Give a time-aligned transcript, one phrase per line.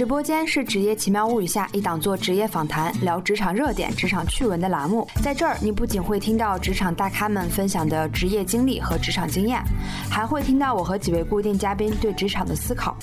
[0.00, 5.06] 直播间是《职业奇妙物语》下一档做职业访谈、聊职场热点、职场趣闻的栏目。
[5.22, 9.62] 在这儿，你不仅会听到职场大咖们分享的职业经历和职场经验，
[10.10, 12.96] 还会听到我和几位固定嘉宾对职场的思考。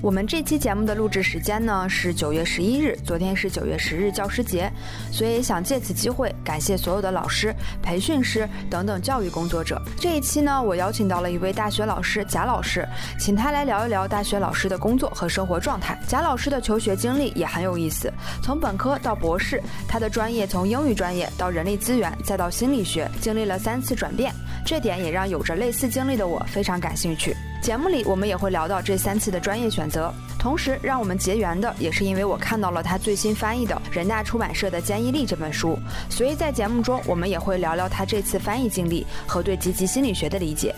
[0.00, 4.70] 我们这期节目的录制时间呢是九月十一日，昨天是九月十日教师节，
[5.10, 7.52] 所以想借此机会感谢所有的老师、
[7.82, 9.82] 培训师等等教育工作者。
[9.98, 12.86] 这一期呢，我邀请到了一位大学老师贾老师，
[13.18, 15.98] 请他来聊一聊大学老师的工作和生活状态。
[16.06, 24.32] 贾老师的求学经历也很有意思，从本科到博士，他的专业从英语专业到人力资源再到心理学，经历了三次转变，
[24.64, 27.36] 这点也让有着类似经历的我非常感兴趣。
[27.60, 40.74] 节目里我们也会聊到这三次的专业选择，同时让我们结缘的也是因为我看到了他最新翻译的人大出版社的《坚毅力》这本书，所以在节目中我们也会聊聊他这次翻译经历和对积极心理学的理解。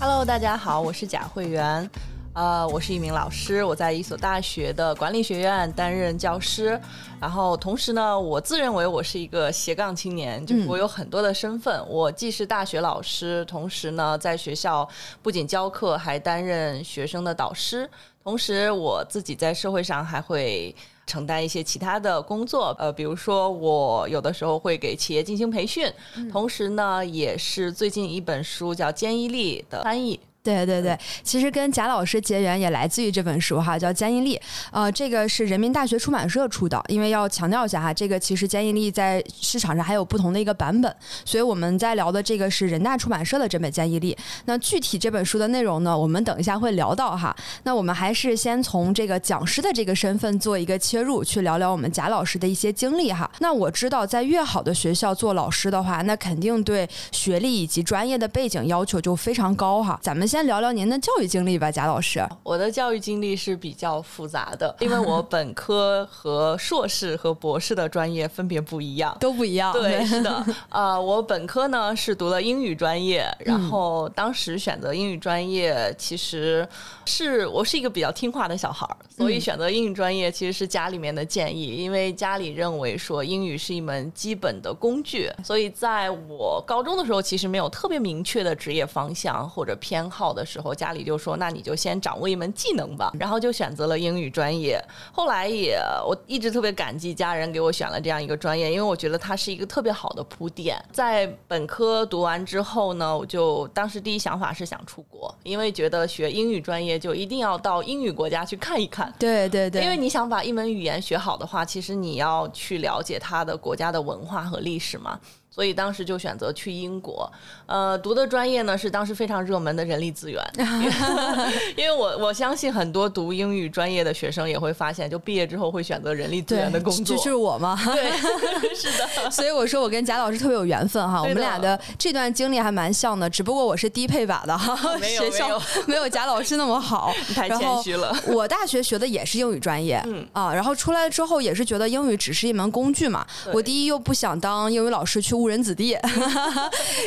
[0.00, 1.90] Hello，大家好，我是贾慧媛。
[2.34, 6.80] 呃，我是一名老师，我在一所大学的管理学院担任教师。
[7.20, 11.86] 然后同时呢，我自认为我是一个斜杠青年，就是我有很多的身份。
[11.86, 14.88] 我既是大学老师，同时呢，在学校
[15.20, 17.88] 不仅教课，还担任学生的导师。
[18.24, 20.74] 同时，我自己在社会上还会
[21.06, 25.92] 承担一些其他的工作，呃，比如说我有的时候会给企业进行培训，
[26.30, 30.18] 同时呢，也是最近一本书叫《坚毅力》的翻译。
[30.42, 34.34] 对对对，其实跟贾老师结缘也来自于这本书哈，叫《坚毅力》。
[34.72, 36.82] 呃，这个是人民大学出版社出的。
[36.88, 40.92] 因为要强调一下哈，这个其实《坚毅力》在市场上还有不同的一个版本，
[41.24, 44.12] 所以我们在聊的这个是人大出版社的这本《坚毅力》。
[44.46, 47.32] 那具体这本书的内容呢，我们等一下会聊到哈。
[47.62, 53.30] 那我们还是先从这个讲师的这个身份做一个切入，去聊聊我们贾老师的一些经历哈。
[53.38, 59.96] 那我知道，在越好的学校做老师的话，那肯定对学历以及专业的背景要求就非常高哈。
[60.02, 60.26] 咱们。
[60.32, 62.26] 先聊聊您的教育经历吧，贾老师。
[62.42, 69.74] 我的教育经历是比较复杂的，因为我本科和硕士和博士的专业分别不一样，都不一样。
[69.74, 70.42] 对，是的。
[70.70, 76.66] 呃，我本科呢是读了英语专业，然后当时选择英语专业，其实
[77.04, 90.21] 是我是一个比较听话的小孩儿，所以选择英语专业其实是家里面的建议，因为家里认为说英语是一门基本的工具，所以在我高中的时候其实没有特别明确的职业方向或者偏好。
[90.22, 94.80] 好的时候，家里就说：“那你就先掌握一门技能吧。”然后就选择了英语专业。
[95.10, 100.80] 后来也，我一直特别感激家人给我选了这样一个专业，因为我觉得它是一个特别好的铺垫。
[100.92, 109.12] 在本科读完之后呢，我就当时第一想法是想出国，因为觉得学英语专业就一定要到英语国家去看一看。
[109.18, 115.18] 对对对，因为你想把一门语言学好的话，其实你要去了解它的国家的文化和历史嘛。
[115.54, 117.30] 所以当时就选择去英国，
[117.72, 120.42] 呃，读的专业呢是当时非常热门的人力资源，
[121.74, 127.78] 因为我我相信很多读英语专业的学生也会发现，就毕业之后会选择人力资源的工作，就是我吗？
[127.94, 128.12] 对，
[128.74, 129.30] 是的。
[129.30, 138.16] 所以我说我跟贾老师特别有缘分哈，我们俩的这段经历还蛮像的，只不过我是低配版的哈，学校没有贾老师那么好，太谦虚了。
[138.26, 145.32] 我大学学的也是英语专业，嗯啊，然后出来之后也是觉得英语只是一门工具嘛，我第一又不想当英语老师去。
[145.32, 145.96] 误人子弟。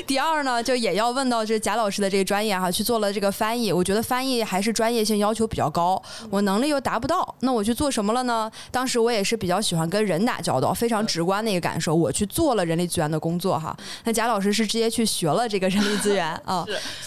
[0.08, 3.72] 第二呢，就也要问到这贾老师的这个专业哈，去做了这个翻译。
[3.72, 7.36] 我觉得翻译还是专业性要求比较高，我能力又达不到。
[7.42, 8.52] 那我去做什么了呢？
[8.72, 11.94] 当时我也是比较喜欢跟人打交道，非常直观的一个感受。
[11.94, 13.76] 我去做了人力资源的工作哈。
[14.04, 16.66] 那贾老师是直接去学了这个人力资源啊。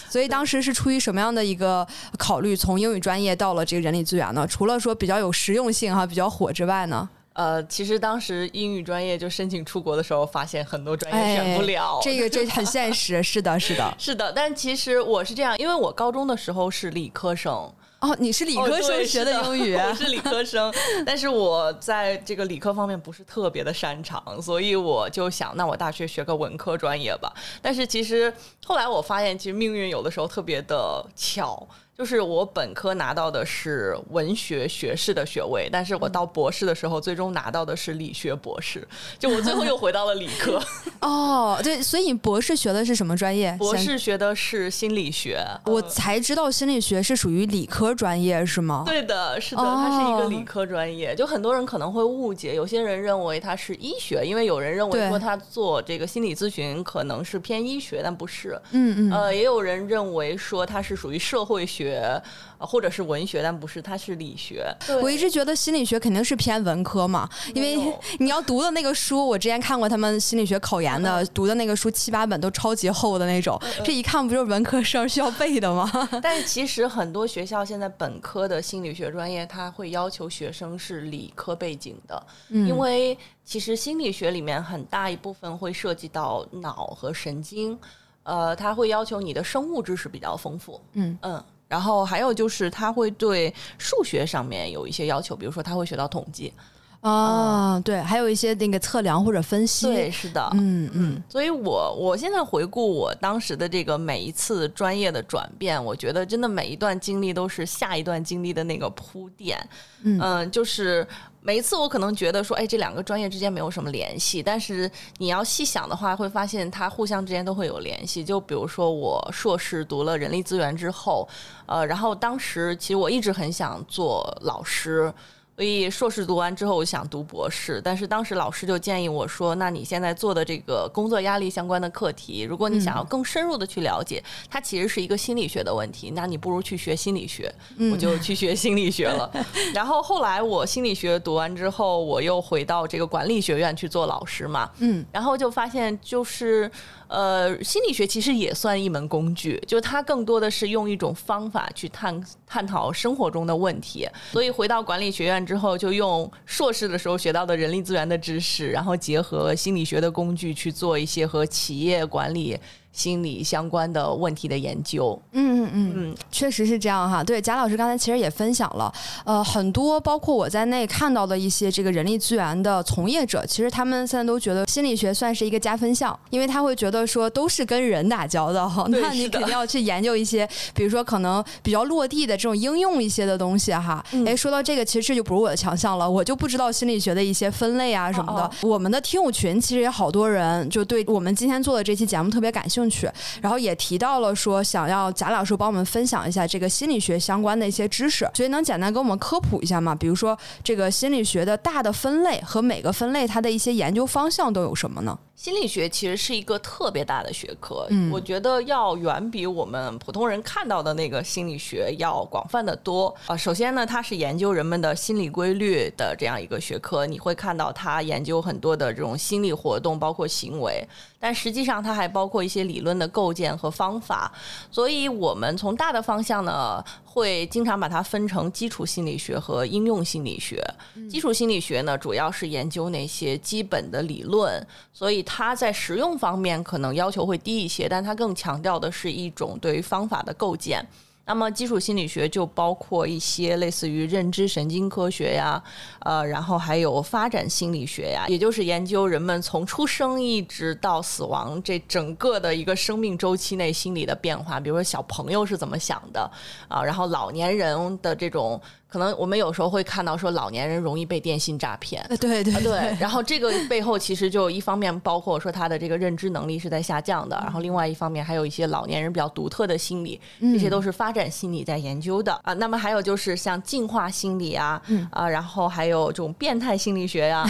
[0.09, 4.47] 所以当时是出于什么样的一个考虑，从英语专业到了这个人力资源呢？
[4.47, 7.09] 除了说比较有实用性哈，比较火之外呢？
[7.39, 12.01] 呃，其实当时英语专业就申请出国的时候，发现很多专业选不了。
[12.03, 14.33] 这个这很现实，是的，是的， 是的。
[14.33, 17.73] 但其实我是这样，因为我高中的时候是理科生。
[18.01, 20.75] 哦，你是理科生学的英语， 我是理科生，
[21.07, 27.33] 但是我在这个理科方面不是特别的擅长，所以我就想，那我大学学个文科专业吧。
[27.63, 28.35] 但是其实
[28.67, 31.65] 后来我发现，其实命运有的时候特别的巧。
[31.99, 38.87] 就是我本科拿到的是文学学士的学位，但是我到博士的时候，最终拿到的是理学博士。
[39.19, 40.63] 就我最后又回到了理科。
[41.03, 43.53] 哦，对，所以你博士学的是什么专业？
[43.59, 45.45] 博士学的是心理学。
[45.65, 48.85] 我才知道心理学是属于理科专业，是吗？
[48.87, 51.17] 对的，是的，它是一个理科专业。
[51.17, 58.57] 就很多人可能会误解，有些人认为它是医学，因为有人认为说他做这个心理咨询可能是偏医学，但不是。
[58.71, 59.13] 嗯嗯。
[59.13, 61.88] 呃，也有人认为说它是属于社会学。
[61.89, 62.23] 学
[62.59, 64.67] 或者是文学，但不是，它是理学。
[65.03, 67.77] 我一直觉得心理学肯定是偏文科嘛，因为
[68.19, 75.91] 你要读的那个书，我之前看过他们心理学考研的读的那个书，七八本都超级厚的那种，这一看不就是文科生需要背的吗？
[76.23, 87.79] 但是其实很多学校现在本科的心理学专业，它会要求学生是理科背景的，因为其实心理学里面很大一部分会涉及到脑和神经。
[88.25, 96.53] 呃，他会要求你的生物知识比较丰富，嗯嗯，然后还有就是他会对数学上面有一些要求，比如说他会学到统计，
[97.01, 109.59] 啊，对，还有一些那个测量或者分析，对，是的，嗯嗯，所以我我现在回顾我当时的这个每一次专业的转变，我觉得真的每一段经历都是下一段经历的那个铺垫，
[110.03, 111.07] 嗯，就是。
[111.49, 118.23] 每一次我可能觉得说，哎，这两个专业之间没有什么联系，但是你要细想的话，会发现它互相之间都会有联系。
[118.23, 121.27] 就比如说我硕士读了人力资源之后，
[121.65, 125.11] 呃，然后当时其实我一直很想做老师。
[125.59, 137.53] 所以硕士读完之后，我想读博士，但是当时老师就建议我说：“那你现在做的这个工作压力相关的课题，如果你想要更深入的去了解，它其实是一个心理学的问题，那你不如去学心理学。”
[137.91, 139.29] 我就去学心理学了。
[139.75, 144.71] 然后后来我心理学读完之后，我又回到这个管理学院去做老师嘛。
[144.79, 146.71] 嗯，然后就发现就是。
[147.09, 154.07] 呃，心理学其实也算一门工具，就它更多的是用一种方法去探探讨生活中的问题。
[154.31, 162.59] 所以回到管理学院之后，就用硕士的时候学到的人力资源的知识，然后结合心理学的工具去做一些和企业管理。
[162.93, 167.23] 心理相关的问题的研究，嗯嗯嗯嗯，确实是这样哈。
[167.23, 168.93] 对，贾老师刚才其实也分享了，
[169.25, 184.05] 呃，很多包括我在内看到的一些这个人力资源的从业者，其实他们现在都觉得心理学算是一个加分项，因为他会觉得说都是跟人打交道哈，那你肯定要去研究一些， 比如说可能比较落地的这种应用一些的东西哈。
[184.27, 188.51] 哎，说到这个，其实这就不是我的强项了，我就不知道心理学的一些分类啊什么的。
[188.67, 192.78] 我们的听友群其实也好多人就对我们今天做的这期节目特别感兴趣。
[192.91, 193.11] 去，
[193.41, 199.95] 然后也提到了说想要贾老师帮我们分享一下这个心理学相关的一些知识，所以能简单给我们科普一下吗？
[199.95, 205.19] 比如说这个心理学的大的分类和每个分类它的一些研究方向都有什么呢？
[205.35, 213.37] 心理学其实是一个特别大的学科，我觉得要远比我们普通人看到的那个心理学要广泛的多啊。
[213.37, 220.85] 首先呢，它是研究人们的心理规律的这样一个学科，你会看到它研究很多的这种心理活动，包括行为，
[221.21, 224.31] 但实际上它还包括一些理论的构建和方法。
[224.71, 226.85] 所以我们从大的方向呢。
[227.19, 230.65] 会经常把它分成基础心理学和应用心理学。
[231.11, 240.87] 基础心理学呢，主要是研究那些基本的理论，所以它在实用方面可能要求会低一些，但它更强调的是一种对于方法的构建。
[241.29, 245.63] 那么，基础心理学就包括一些类似于认知神经科学呀，
[246.01, 256.31] 呃，然后还有发展心理学呀，也就是研究人们从出生一直到死亡这整个的一个生命周期内心理的变化，比如说小朋友是怎么想的
[256.67, 258.59] 啊，然后老年人的这种。
[258.89, 262.97] 可能我们有时候会看到说老年人容易被电信诈骗，对对对。
[262.99, 272.55] 然后这个背后其实就一方面包括说他的这个认知能力是在下降的，然后另外一方面还有一些老年人比较独特的心理，这些都是发展心理在研究的啊。
[272.55, 274.81] 那么还有就是像进化心理啊，
[275.11, 277.47] 啊，然后还有这种变态心理学呀，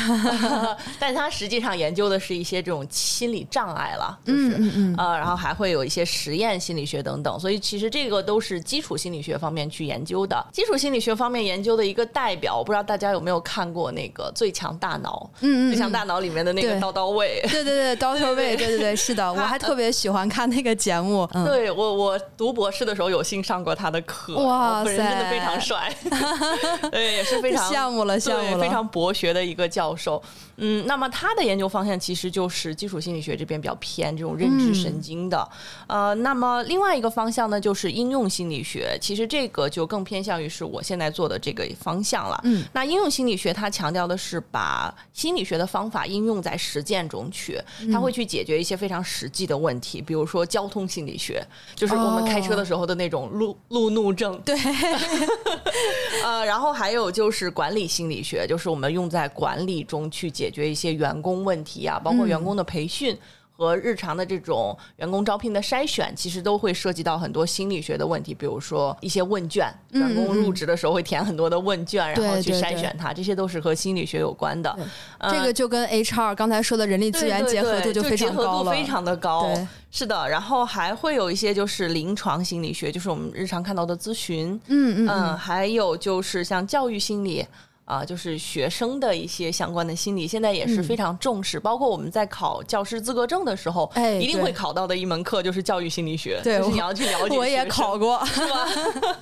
[0.98, 7.38] 但他实际上研究的是一些这种心理障碍了，就是啊，然后还会有一些实验心理学等等。
[7.38, 11.27] 所以其实这个都是基础心理学方面去研究的，基础心理学方。
[11.28, 15.28] 方面研究的一个代表，我不知道大家有没有看过那个《最强大脑》？
[15.40, 21.28] 嗯嗯，《最强大脑》里面的那个刀刀卫，对对对，刀刀卫，对对对，是的，我还特别喜欢看那个节目。
[21.44, 25.94] 对我，我读博士的时候有幸上过他的课，哇塞，真的非常帅，
[26.90, 30.22] 对，也是非常 羡慕了，羡慕了，非常博学的一个教授。
[30.58, 35.48] 嗯，那么他的研究方向其实就是基础心理学这边比较偏这种认知神经的。
[35.88, 41.08] 呃，那么另外一个方向呢，就是应用心理学，其实这个就更偏向于是我现在。
[41.08, 47.58] 做的这个方向了，嗯，那应用心理学它强调的是把心理学的方法应用在实践中去，
[47.90, 51.42] 它会去解决一些非常实际的问题，比如说交通心理学，
[51.74, 54.54] 就是我们开车的时候的那种路路怒症，对，
[56.22, 63.16] 呃，然后还有就是管理心理学，就是我们用在管理中去解决一些员工问题啊，包括员工的培训。
[63.60, 74.78] 和日常的这种员工招聘的筛选，其实都会涉及到很多心理学的问题，比如说一些问卷，员工入职的时候会填很多的问卷，然后去筛选它，这些都是和心理学有关的。
[75.22, 79.50] 这个就跟 HR 刚才说的人力资源结合度就非常高了，非常的高。
[79.90, 87.44] 是的，然后还会有一些就是临床心理学，就是我们日常看到的咨询，嗯嗯，还有就是像教育心理。
[87.88, 91.58] 啊，就是学生的一些相关的心理，现在也是非常重视。
[91.58, 96.38] 包括我们在考教师资格证的时候，哎，一定会考到的一门课就是教育心理学。
[96.44, 97.34] 对，就是你要去了解。
[97.34, 98.68] 我也考过，是吧？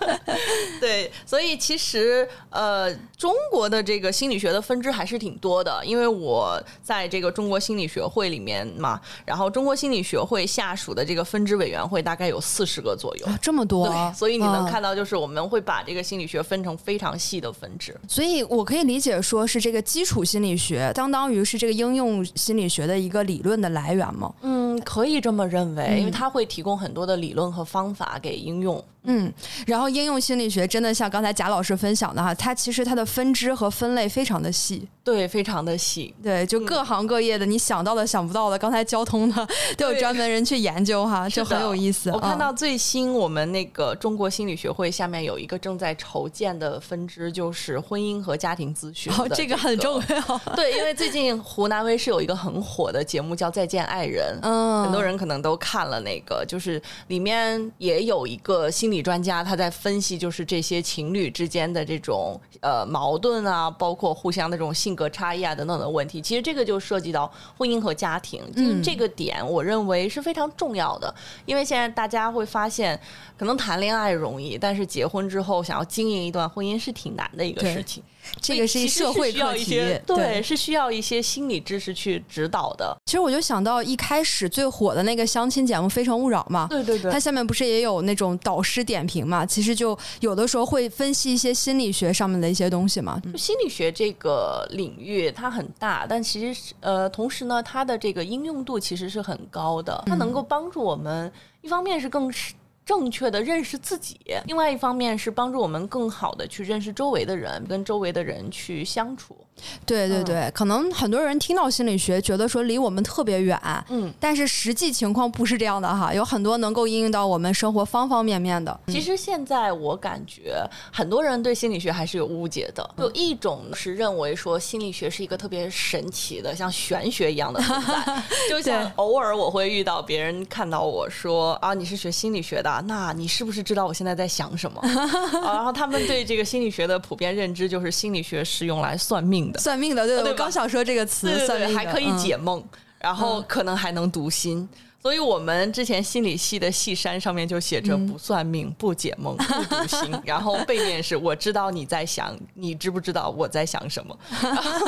[0.81, 5.81] 对，所以其实呃，中国的这个心理学的分支还是挺多的。
[5.85, 13.87] 因为我在这个中国心理学会里面嘛，然后中国心理学会下属的这个分支委员会大概有四十个左右，这么多。
[13.87, 17.97] 对，所以你能看到，就是我们会把这个心理学分成非常细的分支。
[18.09, 18.45] 所以。
[18.56, 24.33] 我我可以理解说是这个基础心理学，相当于是这个应用心理学的一个理论的来源吗？
[24.41, 28.83] 嗯，可以这么认为，因为它会提供很多的理论和方法给应用。
[29.09, 29.33] 嗯，
[29.69, 42.11] 然后应用心理学真的像刚才贾老师分享的哈，它其实它的分支和分类非常的细，对，非常的细，对，就各行各业的，你想到的、想不到的，刚才交通的都有专门人去研究哈，就很有意思。
[42.11, 50.39] 我看到最新我们那个中国心理学会下面有一个正在筹建的分支，就是婚姻和家庭咨询，哦，这个很重要。
[50.57, 59.03] 对，因为最近湖南卫视有一个很火的节目叫《再见爱人》，嗯，很多人可能都看了那个，就是里面也有一个心理。
[59.07, 66.21] 专家他在分析，就是这些情侣之间的这种呃矛盾啊，包括互相的这种性格差异啊等等的问题。
[66.21, 71.15] 其实这个就涉及到婚姻和家庭，就这个点，我认为是非常重要的。
[71.45, 72.99] 因为现在大家会发现，
[73.39, 78.03] 可能谈恋爱容易，但是结婚之后想要经营一段婚姻是挺难的一个事情。
[78.41, 82.97] 这个是一社会课题，对，是需要一些心理知识去指导的。
[83.07, 89.45] 其实我就想到一开始最火的那个相亲节目《非诚勿扰》嘛，对对对，它下面不是也有那种导师点评嘛？
[89.45, 93.21] 其实就有的时候会分析一些心理学上面的一些东西嘛。
[93.37, 101.31] 心理学这个领域它很大，但其实呃，同时呢，它的这个应用度其实是很高的，它能够帮助我们，
[101.63, 102.53] 一方面是更是。
[102.87, 109.46] 正确的认识自己，另外一方面是帮助我们更好的去认识周围的人，跟周围的人去相处。
[109.85, 118.79] 对对对，可能很多人听到心理学，觉得说离我们特别远，嗯，但是实际情况不是这样的哈，有很多能够应用到我们生活方方面面的。
[118.89, 128.23] 其实现在我感觉很多人对心理学还是有误解的，有一种是认为说心理学是一个特别神奇的，像玄学一样的存在。
[128.51, 132.83] 就像偶尔我会遇到别人看到我说啊，你是学心理学的。
[132.87, 134.81] 那你是不是知道我现在在想什么？
[135.43, 142.63] 然后他们对这个心理学的普遍认知就是心理学是用来算命的，算命的，对，我刚想说这个词，算命还可以解梦，
[142.99, 144.69] 然后可能还能读心。
[145.07, 154.19] 所以我们之前心理系的系山上面就写着不算命、不解梦、不读心， 然后背面是我知道你在想，你知不知道我在想什么？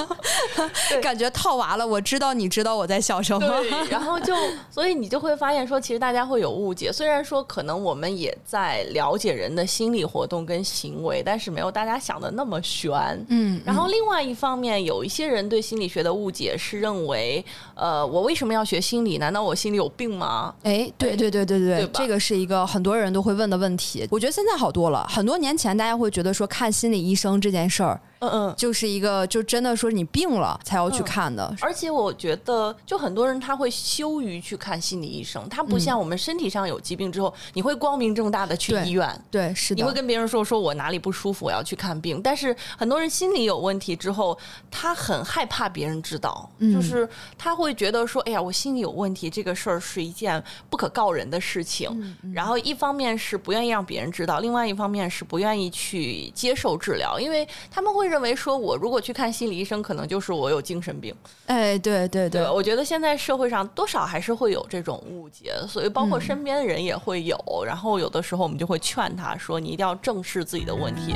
[1.00, 3.46] 感觉套娃了，我知道你知道我在想什么。
[3.46, 4.34] 对，然后就
[4.68, 6.90] 所以你就会发现说，其实大家会有误解。
[6.92, 12.92] 虽然说可能我们也在了解人的心理活动跟行为，但是没有大家想的那么玄。
[13.28, 13.62] 嗯。
[13.64, 17.44] 然后另外一方面，有一些人对心理学的误解是认为，
[17.76, 19.18] 呃，我为什么要学心理？
[19.18, 20.07] 难道我心里有病？
[20.16, 20.54] 吗？
[20.62, 24.06] 哎，对对对对对，这个是一个很多人都会问的问题。
[24.10, 28.00] 我觉得现在好多了，很多年前大家会觉得说看心理医生这件事儿。
[28.20, 31.54] 嗯嗯，就是一个，就真的说你病了才要去看的。
[31.60, 39.08] 而且我觉得，就很多人他会羞于去看心理医生，他不像我们身体上有疾病之后，你会光明正大的去医院。
[39.30, 39.80] 对，是的。
[39.80, 42.20] 你会跟别人说，说我哪里不舒服，我要去看病。
[42.20, 44.37] 但是很多人心理有问题之后，
[44.68, 47.08] 他很害怕别人知道，就是
[47.38, 52.16] 他会觉得说，哎呀，我心里有问题，这个事儿是一件不可告人的事情。
[52.34, 58.07] 然后一方面是不愿意让别人知道，另外一方面是不愿意去接受治疗，因为他们会。
[58.08, 61.14] 认为说，我如果去看心理医生，可能就是我有精神病。
[61.46, 67.38] 哎，对对对，我觉得现在社会上多少还是会有这种误解，所以包括身边的人也会有。
[67.66, 71.14] 然后有的时候我们就会劝他说：“你一定要正视自己的问题。”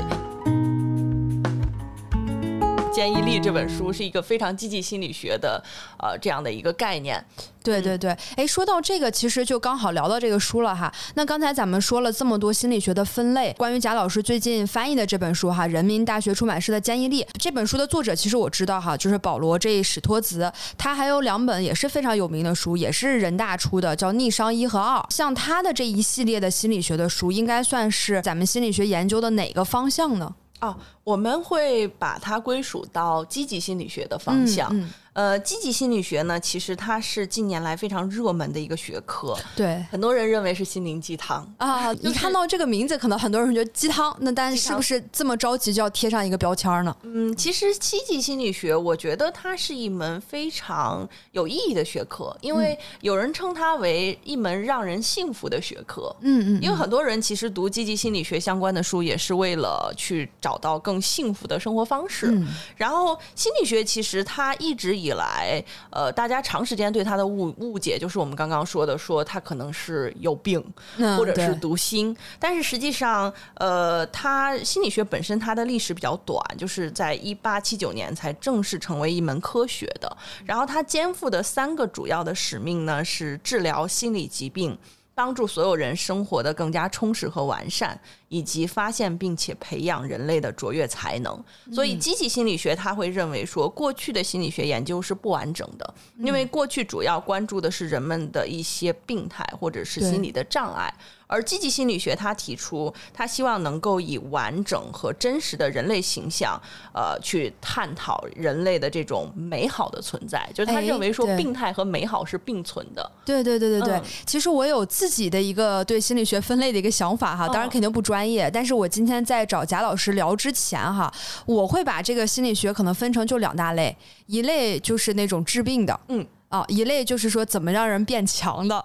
[2.93, 5.61] 建议力这本书是一个非常积极心理学的，
[5.97, 7.23] 呃，这样的一个概念。
[7.63, 10.93] 对对对，哎，说到这个，其实就刚好聊到这个书了哈。
[11.15, 24.99] 那刚才咱们说了这么多心理学的分类，关于贾老师最近翻译的这本书哈，人民大学出版社的坚毅力这本书的作者，其实我知道哈，就是保罗 J 史托兹，他还有两本也是非常有名的书，也是人大出的，叫《逆商一和二》。
[25.09, 30.35] 像他的这一系列的心理学的书，应该算是咱们心理学研究的哪个方向呢？
[30.63, 34.69] 哦，我们会把它归属到积极心理学的方向。
[34.71, 39.85] 嗯嗯呃，积极心理学呢，其实它是近年来非常热门的一个学科，对。
[39.91, 41.47] 很多人认为是心灵鸡汤。
[41.57, 46.95] 啊， 一看到这个名字，可能很多人觉得鸡汤，那但是是不是这么着急就要贴上一个标签呢？
[47.03, 56.15] 嗯，其实积极心理学，我觉得它是一门非常有意义的学科，因为有人称它为一门让人幸福的学科。
[56.21, 62.31] 嗯嗯，因为很多人其实读积极心理学相关的书，也是为了去找到更幸福的生活方式。
[62.31, 70.63] 嗯然后心理学其实它一直以来，呃，大家长时间对他的误误解，就是我们刚刚说的，说他可能是有病，
[70.97, 72.15] 嗯或者是读心。
[72.39, 80.17] 但是实际上，呃，他心理学本身它的历史比较短，就是在一八七九年才正式成为一门科学的。
[80.45, 84.77] 然后他肩负的三个主要的使命呢，是治疗心理疾病。
[85.15, 87.95] 帮助所有人生活的更加充实和完善，
[88.33, 91.39] 以及发现并且培养人类的卓越才能。
[91.71, 100.91] 所以，积极心理学他会认为说，过去的心理学研究是不完整的，因为过去主要关注的是人们的一些病态或者是心理的障碍。
[101.25, 106.61] 而积极心理学，他提出，他希望能够以完整和真实的人类形象，
[106.93, 110.47] 呃，去探讨人类的这种美好的存在。
[110.53, 113.11] 就是他哎认为说，病态和美好是并存的。
[113.25, 121.11] 对对对对对，嗯其实我有自己的一个对心理学分类的一个想法哈，当然哦肯定不专业，但是我今天在找贾老师聊之前哈，
[121.45, 123.95] 我会把这个心理学可能分成就两大类，
[124.27, 126.25] 一类就是那种治病的，嗯。
[126.53, 128.77] 啊，一类就是说怎么让人变强的，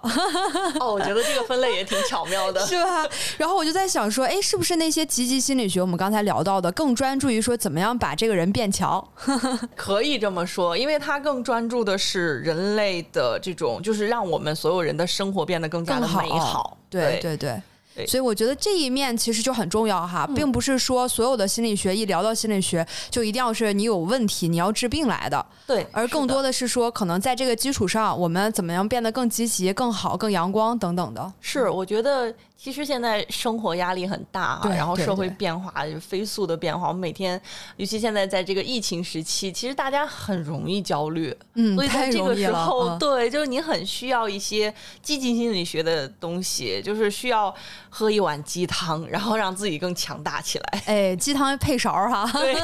[0.79, 2.59] 哦，我觉得这个分类也挺巧妙的。
[2.65, 3.05] 是吧？
[3.37, 9.07] 然后我就在想说，哎，是不是那些积极心理学我们刚才聊到的，更专注于说怎么样把这个人变强？
[9.77, 16.75] 可以这么说，因为他更专注的是人类的这种，就是让我们所有人的生活变得更加的美好。
[16.89, 17.61] 对对对。
[17.99, 18.07] 对。
[18.07, 20.35] 所以我觉得这一面其实就很重要哈，嗯。
[20.35, 31.31] 并不是说所有的心理学一聊到心理学就一定要是你有问题你要治病来的，对，而更多的的是说可能在这个基础上，我们怎么样变得更积极、更好、更阳光等等的。
[31.41, 37.41] 是，我觉得其实现在生活压力很大啊，然后社会变化就是飞速的变化，我们每天，
[37.77, 42.35] 尤其现在在这个疫情时期，其实大家很容易焦虑，嗯，所以在这个。
[42.35, 42.99] 时候，嗯。
[42.99, 47.53] 对，就是你很需要一些积极心理学的东西，就是需要
[47.89, 50.83] 喝一碗鸡汤，然后让自己更强大起来。
[50.85, 52.55] 哎，鸡汤配勺儿哈，对，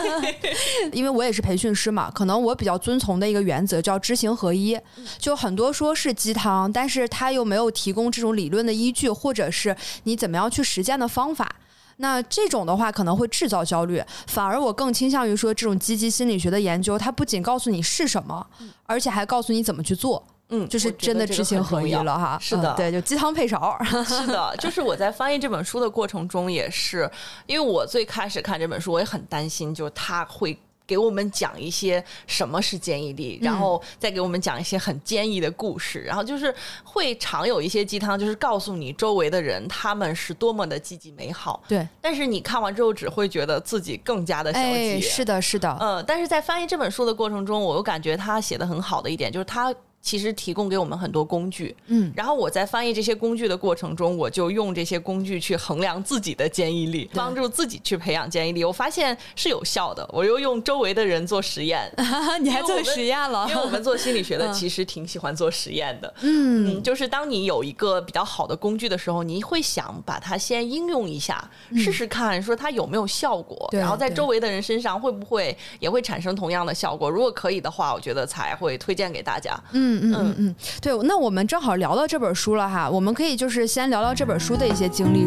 [0.91, 4.77] 因为我也是培训师嘛，可能我比较遵从的一个原则叫知行合一，
[5.17, 11.50] 就很多说是鸡汤，但是他又没有提供这种理论的依据，或者是你怎么样去实践的方法。
[11.98, 18.45] 那这种的话可能会制造焦虑，反而我更倾向于说，这种积极心理学的研究，它不仅告诉你是什么，
[18.86, 22.38] 而且还告诉你怎么去做，嗯，就是真的知行合一了哈。
[22.41, 23.86] 是的嗯对，就鸡汤配勺儿。
[24.04, 27.10] 是的，就是我在翻译这本书的过程中，也是
[27.45, 30.60] 因为我最开始看这本书，我也很担心，就是他会。
[30.88, 44.67] 给我们讲一些什么是坚毅力，然后再给我们讲一些很坚毅的故事，然后就是会常有一些鸡汤，就是告诉你周围的人他们是多么的积极美好，对，但是你看完之后只会觉得自己更加的消极。
[44.67, 49.74] 哎，是的，是的，嗯，但是在翻译这本书的过程中，我又感觉他写的很好的一点，就是他
[50.06, 58.63] 其实提供给我们很多工具，嗯，然后我在翻译这些工具的过程中，我就用这些工具去衡量自己的坚毅力，帮助自己去培养坚毅力。
[58.63, 61.91] 我发现是有效的，我又用周围的人做实验，
[62.39, 63.48] 你还做实验了？
[63.50, 64.54] 因为我们做心理学的 嗯。
[64.54, 66.13] 其实挺喜欢做实验的。
[66.22, 66.78] 嗯。
[66.78, 77.10] 嗯，就是当你有一个比较好的工具的时候，你会想把它先应用一下，试试看，说它有没有效果，然后在周围的人身上会不会也会产生同样的效果。
[77.10, 79.60] 如果可以的话，我觉得才会推荐给大家。
[79.72, 85.25] 嗯嗯嗯嗯，对，那我们正好聊到这本书了哈，我们可以就是先聊聊这本书的一些经历。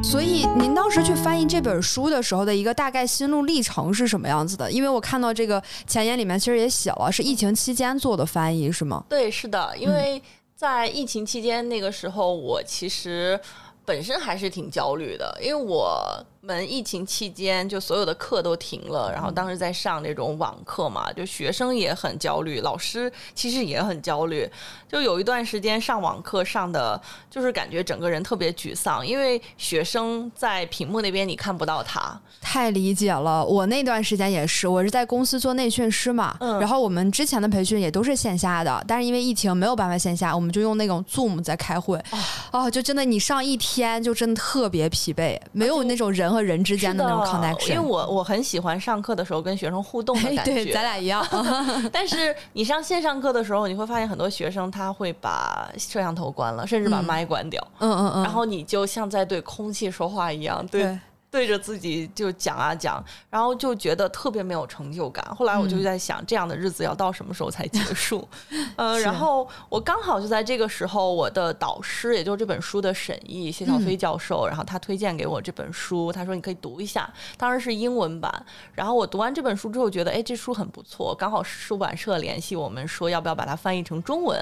[0.00, 4.70] 所以您当时去翻译这本书的时候的一个大概心路历程是什么样子的？
[4.70, 9.02] 因为我看到这个前言里面其实也写了，是疫情期间做的翻译是吗？
[9.08, 10.22] 对，是的，因为
[10.54, 13.38] 在疫情期间那个时候，我其实
[13.84, 16.00] 本身还是挺焦虑的，因为我
[16.48, 24.50] 们疫情期间就所有的课都停了，然后当时在上这种网课嘛，就学生也很焦虑，老师其实也很焦虑，
[24.90, 36.58] 就有一段时间上网课上的就是感觉整个人特别沮丧，因为学生在屏幕那边你看不到他，太理解了，我那段时间也是，我是在公司做内训师嘛，嗯。
[36.58, 42.02] 然后我们之前的培训也都是线下的，但是因为疫情没有办法线下，我们就用那种 Zoom 在开会，
[42.50, 47.68] 哦，就真的你上一天就真的特别疲惫，没有那种人和人之间的那种是 connection。
[47.70, 51.26] 因为我我很喜欢上课的时候跟学生互动的哎感觉，对，咱俩一样。
[51.92, 57.04] 但是你上线上课的时候，你会发现很多学生他会把摄像头关了，甚至把嗯。
[57.04, 60.98] 麦关掉，嗯嗯嗯，然后你就像在对空气说话一样，对对
[61.38, 65.24] 对着自己就讲啊讲，然后就觉得特别没有成就感。
[65.36, 68.26] 后来我就在想，这样的日子要到什么时候才结 束？
[68.74, 78.44] 呃，然后我刚好就在这个时候，我的导师，也就是这本书的审译谢小飞教授，然后他推荐给我这本书，他说你可以读一下，当然是英文版。
[78.74, 84.36] 然后我读完这本书之后，觉得哎，这书很不错，刚好出版社联系我们说要不要把它翻译成中文，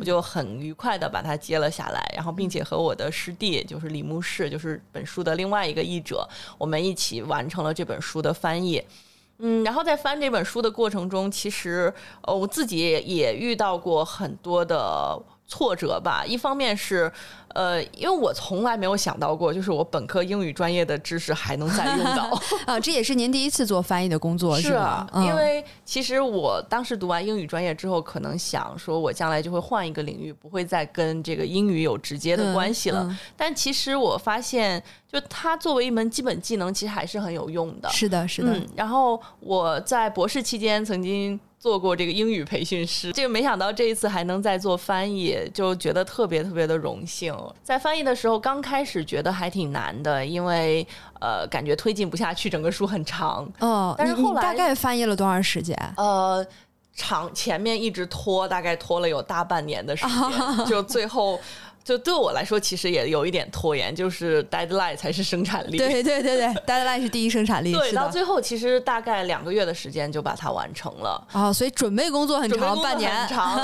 [0.00, 6.28] 我就很愉快的把它接了下来，然后并且和我的师弟就是李牧士，就是本书的另外一个译者，
[6.58, 8.82] 我们一起完成了这本书的翻译。
[9.38, 16.24] 嗯，然后在翻这本书的过程中，其实呃我自己也遇到过很多的挫折吧。
[16.26, 17.10] 一方面是
[17.54, 22.78] 呃，因为我从来没有想到过，就是我本科英语专业的知识还能再用到 啊。
[22.78, 25.06] 这也是您第一次做翻译的工作是吧？
[25.14, 33.18] 因为其实我当时读完英语专业之后，可能想说我将来就会换一个领域，不会再跟这个英语有直接的关系了。
[33.36, 37.88] 但其实我发现，就它作为一门基本技能，其实还是很有用的。
[37.90, 38.56] 是的，是的。
[38.76, 41.38] 然后我在博士期间曾经。
[41.60, 47.36] 做过这个英语培训师，这个没想到这一次还能再做翻译，就觉得特别特别的荣幸。
[47.62, 50.86] 在翻译的时候，刚开始觉得还挺难的，因为
[51.20, 53.46] 呃，感觉推进不下去，整个书很长。
[53.58, 55.76] 嗯，但是后来大概翻译了多长时间？
[55.98, 56.42] 呃，
[56.94, 61.38] 长前面一直拖，大概拖了有大半年的时间， 就最后。
[61.82, 65.76] 就对我来说，其实也有一点拖延，就是 deadline 才是生产力。
[65.76, 67.72] 对对对对， deadline 是第一生产力。
[67.72, 71.26] 对，到最后其实大概两个月的时间就把它完成了。
[71.32, 73.58] 啊，所以准备工作很长，半年长，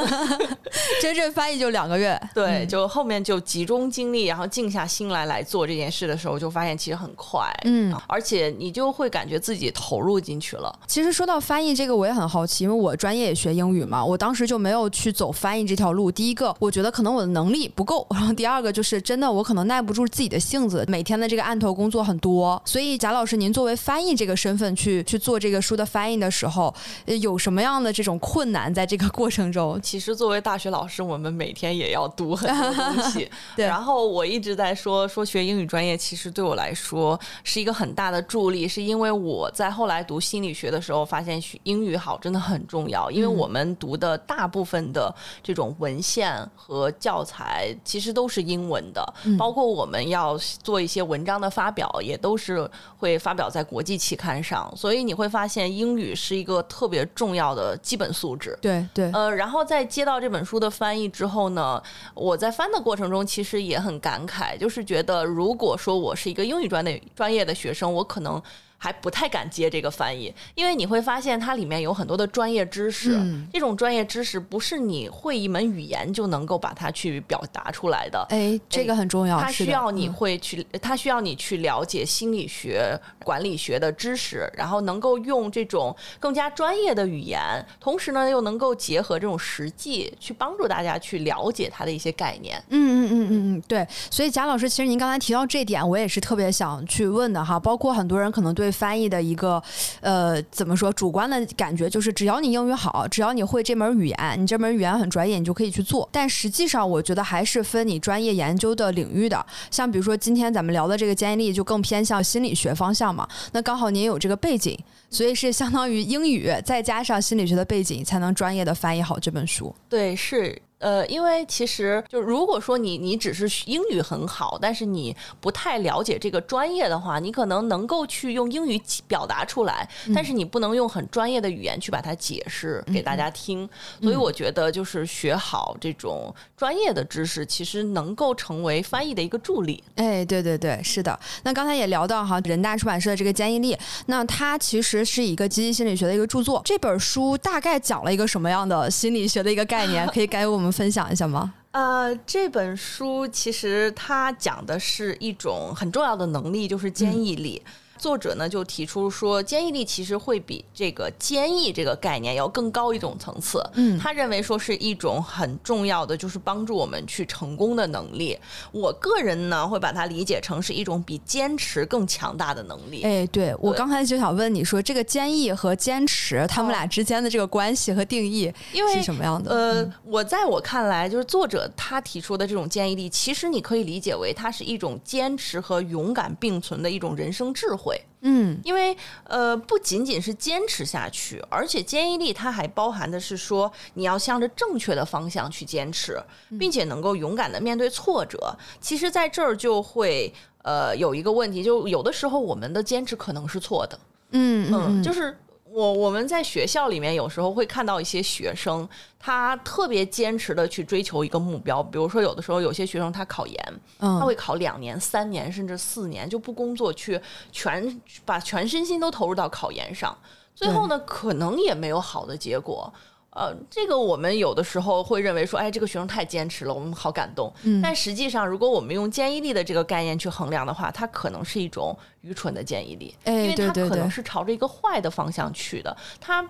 [1.00, 2.18] 真正翻译就两个月。
[2.34, 7.46] 对，就后面就集中精力，然后静下心来来做这件事的时候，就发现其实很快。
[7.64, 10.74] 嗯，而且你就会感觉自己投入进去了。
[10.86, 16.10] 其实说到翻译这个，我也很好奇，因为我专业也学英语嘛，我当时就没有去走翻译这条路。
[16.10, 18.05] 第一个，我觉得可能我的能力不够。
[18.10, 26.72] 然后第二个就是真的，我可能耐不住自己的性子，每天的这个案头工作很多，所以贾老师，您作为翻译这个身份去去做这个书的翻译的时候，
[27.20, 29.78] 有什么样的这种困难在这个过程中？
[29.82, 33.28] 其实作为大学老师，我们每天也要读很多东西。
[33.56, 33.66] 对。
[33.66, 47.76] 然后我一直在说说学英语专业，其实对我来说是一个很大的助力，是因为我在后来读心理学的时候，发现学英语好真的很重要，因为我们读的大部分的这种文献和教材。
[47.96, 54.70] 其实都是英文的，包括我们要做一些文章的发表，也都是会发表在国际期刊上。
[54.76, 58.54] 所以你会发现，英语是一个特别重要的基本素质。
[58.60, 59.10] 对对。
[59.12, 61.82] 呃，然后在接到这本书的翻译之后呢，
[62.12, 68.42] 我在翻的过程中其实也很感慨，就是觉得如果说我是一个英语专业专业的学生，我可能。
[68.78, 73.18] 还不太敢接这个翻译，因为你会发现它里面有很多的专业知识，
[73.52, 78.24] 这种专业知识不是你会一门语言就能够把它去表达出来的。
[78.28, 87.40] 哎，这个很重要，它需要你会去，它需要你去了解心理学、管理学的知识，然后能够用这种更加专业的语言，
[87.80, 92.62] 同时呢又能够结合这种实际去帮助大家去了解它的一些概念。
[92.68, 93.86] 嗯嗯嗯嗯嗯，对。
[94.10, 98.65] 所以贾老师，其实您刚才提到这点，我也是特别想去问的哈，包括很多人可能对。
[98.66, 99.62] 对翻译的一个
[100.00, 106.08] 呃，怎么说主观的感觉就是，只要你英语好，只要你会这门语言，你这门语言很专业，你就可以去做。
[106.10, 109.46] 但实际上，我觉得还是分你专业研究的领域的。
[109.70, 113.28] 像比如说今天咱们聊的这个建议力，就更偏向心理学方向嘛。
[113.52, 114.76] 那刚好您有这个背景，
[115.08, 119.72] 所以是相当于英语再加上心理学的背景，才能专业的翻译好这本书。
[119.88, 120.60] 对，是。
[120.78, 133.66] 呃，因为其实就如果说你你只是英语很好，但是你不太了解这个专业的话，你可能能够去用英语表达出来，但是你不能用很专业的语言去把它解释给大家听。
[134.02, 139.82] 所以我觉得就是学好这种专业的知识，其实能够成为翻译的一个助力。
[139.94, 141.18] 哎，对对对，是的。
[141.42, 143.74] 那刚才也聊到哈，人大出版社的这个坚毅力，
[144.06, 146.60] 那它其实是一个积极心理学的一个著作。
[146.66, 150.06] 这本书大概讲了一个什么样的心理学的一个概念？
[150.12, 150.65] 可以给我们。
[150.70, 151.54] 分享一下吗？
[151.72, 157.62] 呃，这本书其实它讲的是一种很重要的能力，就是坚毅力。
[157.98, 163.62] 作者呢就提出说，坚毅力其实会比这个坚毅这个概念要更高一种层次。
[163.74, 168.38] 嗯，他认为说是一种很重要的，就是帮助我们去成功的能力。
[168.72, 173.02] 我个人呢会把它理解成是一种比坚持更强大的能力。
[173.02, 178.52] 哎，对我刚才就想问你说，这个坚毅和坚持，他们俩之间的这个关系和定义
[178.94, 179.50] 是什么样的？
[179.50, 187.85] 呃，我在我看来，就是作者他提出的这种坚毅力，其实你可以理解为它是一种坚持和勇敢并存的一种人生智慧。
[187.86, 196.20] 会，嗯，因为呃，不仅仅是坚持下去，而且坚毅力它还包含的是说，你要向着正确的方向去坚持，
[196.58, 198.56] 并且能够勇敢的面对挫折。
[198.80, 200.34] 其实，在这儿就会。
[200.66, 203.96] 呃有一个问题，就有的时候我们的坚持可能是错的。
[204.32, 205.38] 嗯嗯，就是
[205.76, 217.20] 我我们在学校里面有时候会看到一些学生，他特别坚持的去追求一个目标，比如说有的时候有些学生他考研，嗯他会考两年、三年甚至四年就不工作，去
[217.52, 220.16] 全把全身心都投入到考研上，
[220.54, 222.90] 最后呢可能也没有好的结果。
[223.36, 227.52] 呃，这个我们有的时候会认为说，哎，这个学生太坚持了，我们好感动。
[227.64, 227.82] 嗯。
[227.82, 236.42] 但实际上，如果我们用坚毅力的这个概念去衡量的话，它可能是一种愚蠢的坚毅力，哎因为它对对对可能是朝着一个坏的方向去的，它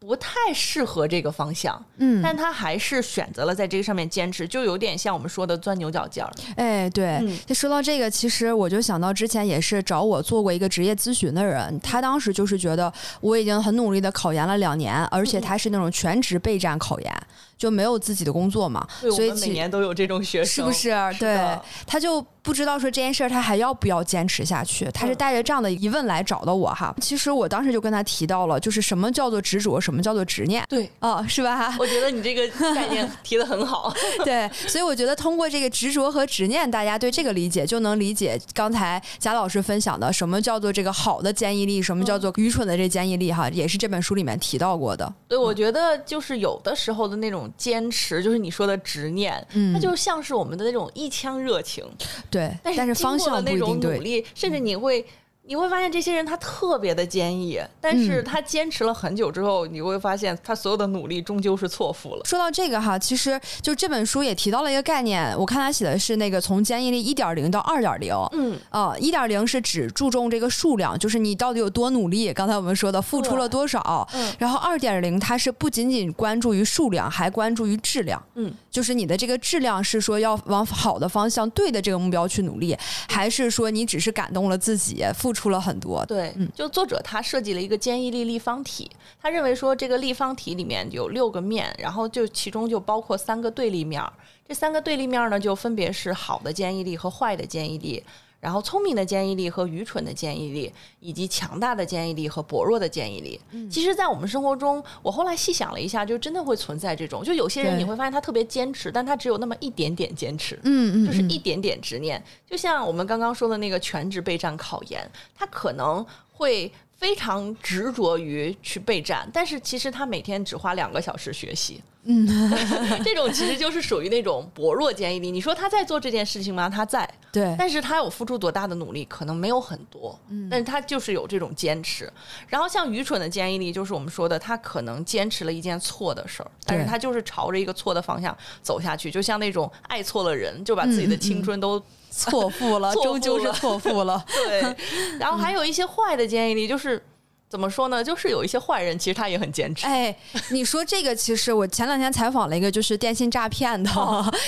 [0.00, 1.80] 不太适合这个方向。
[1.98, 6.32] 嗯，但他还是选择了在这个上面坚持，就有点像我们说的钻牛角尖儿。
[6.56, 17.22] 哎，对，嗯就说到这个，其实我就想到之前也是找我做过一个职业咨询的人，他当时就是觉得我已经很努力的考研了两年，而且他是那种全职备战考研，
[17.60, 20.88] 就没有自己的工作嘛，所以每年都有这种学生，是不是？
[20.88, 26.94] 的对，他就不知道说这件事儿他还要不要坚持下去，他是嗯带着这样的疑问来找的我哈。
[27.02, 30.64] 其实我当时就跟他提到了，就是什么叫做执着，什么叫做执念。
[30.70, 31.76] 对，啊、是吧？
[31.78, 33.92] 我觉得你这个概念提的很好。
[34.24, 45.12] 对，所以我觉得通过这个执着和执念，大家对这个理解就能理解刚才贾老师分享的什么叫做这个好的坚毅力，什么叫做愚蠢的这坚毅力哈，也是这本书里面提到过的。
[45.28, 51.84] 对，我觉得就是有的时候的那种坚持，就是你说的执念，嗯它就像是我们的那种一腔热情，
[52.30, 54.00] 对，但但是经过了方向那种努。
[54.00, 55.04] 力，甚至你会。
[55.50, 62.24] 你会发现这些人他特别的坚毅，但是嗯他坚持了很久之后，你会发现他所有的努力终究是错付了。
[62.24, 68.14] 说到这个哈，其实就这本书也提到了一个概念，我看他写的是那个从坚毅力一点零到二点零。
[68.30, 72.32] 嗯，啊，一点零是只注重这个数量，就是你到底有多努力。
[72.32, 74.08] 刚才我们说的付出了多少。
[74.14, 78.22] 嗯然后二点零它是不仅仅关注于数量，还关注于质量。
[78.36, 86.04] 嗯，就是你的这个质量是说要往好的方向、对的这个目标去努力，还是说你只是感动了自己，付出了很多？
[86.04, 88.90] 对，嗯就作者他设计了一个坚毅力立方体，
[89.22, 94.12] 他认为说这个立方体里面有六个面，然后就其中就包括三个对立面儿，
[94.46, 98.04] 这三个对立面儿呢就分别是好的坚毅力和坏的坚毅力。
[98.40, 107.22] 然后，聪明的坚毅力和愚蠢的坚毅力，以及强大的坚毅力和薄弱的坚毅力，嗯其实，在我们生活中，我后来细想了一下，就真的会存在这种。
[107.22, 110.58] 就有些人你会发现他特别坚持，但他只有那么一点点坚持。
[110.62, 112.22] 嗯嗯，就是嗯一点点执念。
[112.48, 121.82] 就像我们刚刚说的那个全职备战考研，他可能会非常执着于去备战，但是其实他每天只花两个小时学习。
[122.04, 122.26] 嗯，
[123.04, 125.30] 这种其实就是属于那种薄弱坚毅力。
[125.30, 126.68] 你说他在做这件事情吗？
[126.68, 132.10] 他在，对，但是他有付出多大的努力，可能没有很多，嗯但是他就是有这种坚持。
[132.48, 144.22] 然后像愚蠢的坚毅力，就是我们说的，他可能坚持了一件错的事儿，但是他就是朝着一个错的方向走下去，就像那种爱错了人，就把自己的青春都错付了，终究是错付了。
[144.28, 144.76] 对。
[145.18, 147.02] 然后还有一些坏的建议，你，就是
[147.50, 148.02] 怎么说呢？
[148.02, 149.84] 就是有一些坏人，其实他也很坚持。
[149.84, 150.14] 哎，
[150.50, 153.90] 你说这个，其实我前两天采访了一个就是电信诈骗的，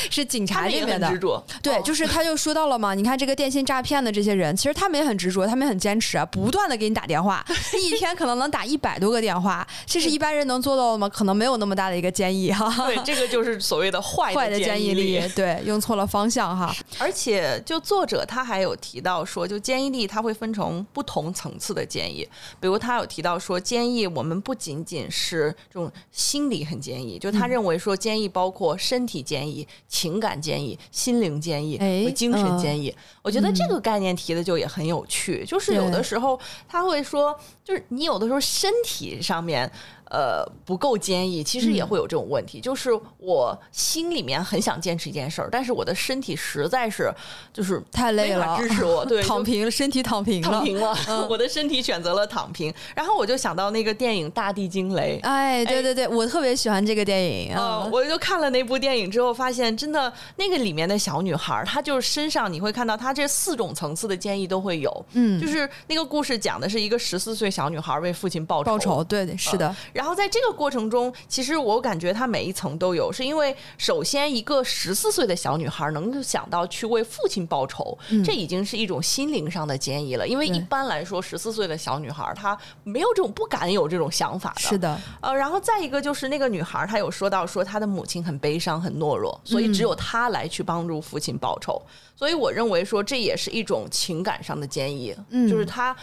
[0.08, 1.18] 是警察这边的执。
[1.18, 7.44] 着，对，哦就是他就说到了嘛，你看这个电信诈骗的这些人，其实他们也很执着，他们也很坚持啊，不断的给你打电话，
[7.82, 11.08] 一天可能能打一百多个电话，这是一般人能做到的吗？
[11.08, 12.86] 可能没有那么大的一个坚毅哈。
[12.86, 16.72] 对，这个就是所谓的坏 坏的坚毅坚毅力，对，用错了方向哈。
[16.98, 22.28] 而且，就作者他还有提到说，就坚毅力它会分成不同层次的坚毅，
[22.60, 32.94] 比如他有提到说，坚毅我们不仅仅是这种心理很坚毅，就他认为说坚毅包括身体坚毅、情感坚毅、心灵坚毅哎和精神嗯坚毅。
[33.22, 39.70] 我觉得这个概念提的就也很有趣，就是有的时候他会说，就是你有的时候身体上面。
[40.12, 42.60] 呃，不够坚毅，其实也嗯会有这种问题。
[42.60, 47.10] 就是我心里面很想坚持一件事儿，但是我的身体实在是
[47.50, 52.70] 就是太累了支持我， 对，躺平了，身体躺平了，躺平了，嗯 我的身体选择了躺平。
[52.94, 55.18] 然后我就想到那个电影《大地惊雷》。
[55.26, 57.88] 哎，对对对，我特别喜欢这个电影呃，啊。
[57.90, 65.06] 我就看了那部电影之后，发现真的那个里面的小女孩儿，她就是身上你会看到她这四种层次的坚毅都会有。
[65.14, 80.26] 嗯就是那个故事讲的是一个十四岁小女孩为父亲报仇，报仇，对对是的，然后在这个过程中，其实我感觉她每一层都有，是因为首先一个十四岁的小女孩能够想到去为父亲报仇，这已经是一种心灵上的坚毅了。
[80.26, 84.60] 因为一般来说，十四岁的小女孩她没有这种不敢有这种想法的。
[84.60, 91.80] 是的，呃，然后再一个就是那个女孩，她有说到说她的母亲很悲伤、很懦弱，所以只有她来去帮助父亲报仇。
[92.14, 95.96] 所以我认为说这也是一种情感上的坚毅，嗯就是她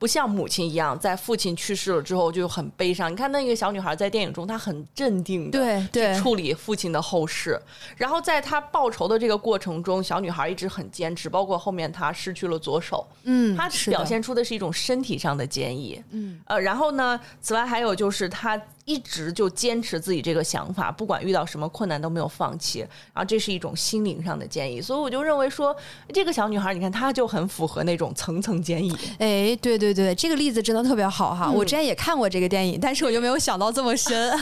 [0.00, 3.12] 不像母亲一样，在父亲去世了之后就很悲伤。
[3.12, 6.14] 你看那个小女孩在电影中，她很镇定的对对。
[6.14, 7.60] 去处理父亲的后事，
[7.98, 16.02] 然后在她报仇的这个过程中，小女孩一直很坚持，包括后面她失去了左手，嗯，她表现出的是一种身体上的坚毅。
[16.12, 16.40] 嗯。
[16.46, 24.80] 呃，然后呢，此外还有就是她一直就坚持自己这个想法，不管遇到什么困难都没有放弃，然后这是一种心灵上的坚毅。
[24.80, 25.74] 所以我就认为说，
[26.12, 28.90] 这个小女孩，你看她就很符合那种层层坚毅。
[29.18, 31.46] 哎，对对对，这个例子真的特别好哈！
[31.48, 34.36] 嗯我之前也看过这个电影，但是我就没有想到这么深。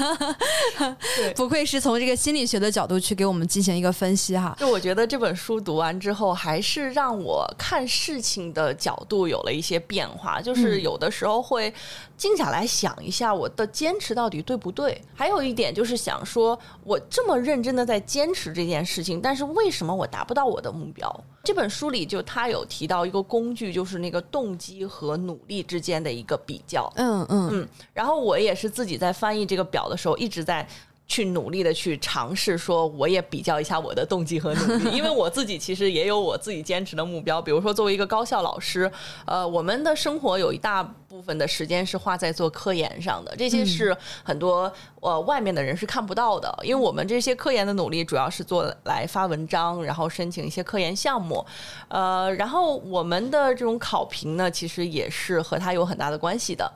[1.16, 4.56] 对不愧是从这个心理学的角度去给我们进行一个分析哈。
[4.58, 10.40] 就我觉得这本书读完之后，还是让我看事情的角度有了一些变化。
[10.40, 11.72] 就是有的时候会
[12.16, 15.00] 静下来想一下，我的坚持到底对不对？
[15.14, 21.24] 还有一点就是想说，我这么认真的在坚持这件事情，但是为什么我达不到我的目标？
[21.44, 26.92] 这本书里就他有提到一个工具，就是那个动机和努力之间的一个比较。
[26.96, 30.66] 嗯嗯嗯，然后我也是自己在翻译这个表的时候，一直在
[31.08, 38.90] 去努力的去尝试，说我也比较一下我的动机和努力， 因为我自己其实也有我自己坚持的目标，比如说作为一个高校老师，
[39.24, 51.42] 呃，我们的生活有一大部分的时间是花在做科研上的，这些是很多呃外面的人是看不到的，因为我们这些科研的努力主要是做来发文章，然后申请一些科研项目，
[51.88, 56.70] 呃，然后我们的这种考评呢，其实也是和它有很大的关系的。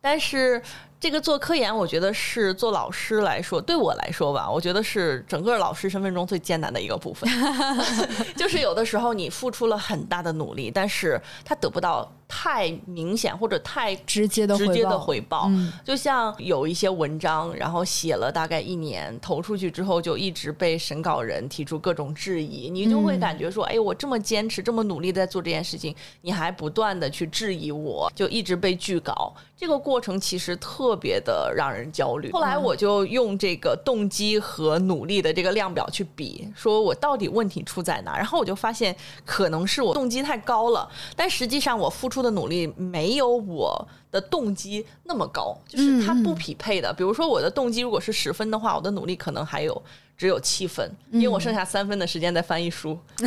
[0.00, 0.62] 但是
[1.00, 7.28] 这个做科研，我觉得是做老师来说，对我来说吧，我觉得是整个老师身份中最艰难的一个部分。
[8.36, 15.46] 就是有的时候你付出了很大的努力，但是他得不到太明显或者太直接的直接的回报。
[15.48, 29.32] 嗯就像有一些文章，然后写了大概一年，投出去之后就一直被审稿人提出各种质疑，你就会嗯感觉说，哎，我这么坚持，这么努力在做这件事情，你还不断的去质疑我，就一直被拒稿。
[29.56, 32.30] 这个过程其实特别的让人焦虑。
[32.32, 38.16] 后来我就用这个动机和努力的这个量表去比，说我到底问题出在哪？
[38.16, 46.92] 然后我就发现，可能是我动机太高了，但实际上我付出的努力没有我的动机那么高，就是它不匹配的。
[46.92, 49.82] 比如说我的动机如果是十分的话，我的努力可能还有
[50.18, 52.98] 只有七分，因为我剩下三分的时间在翻译书。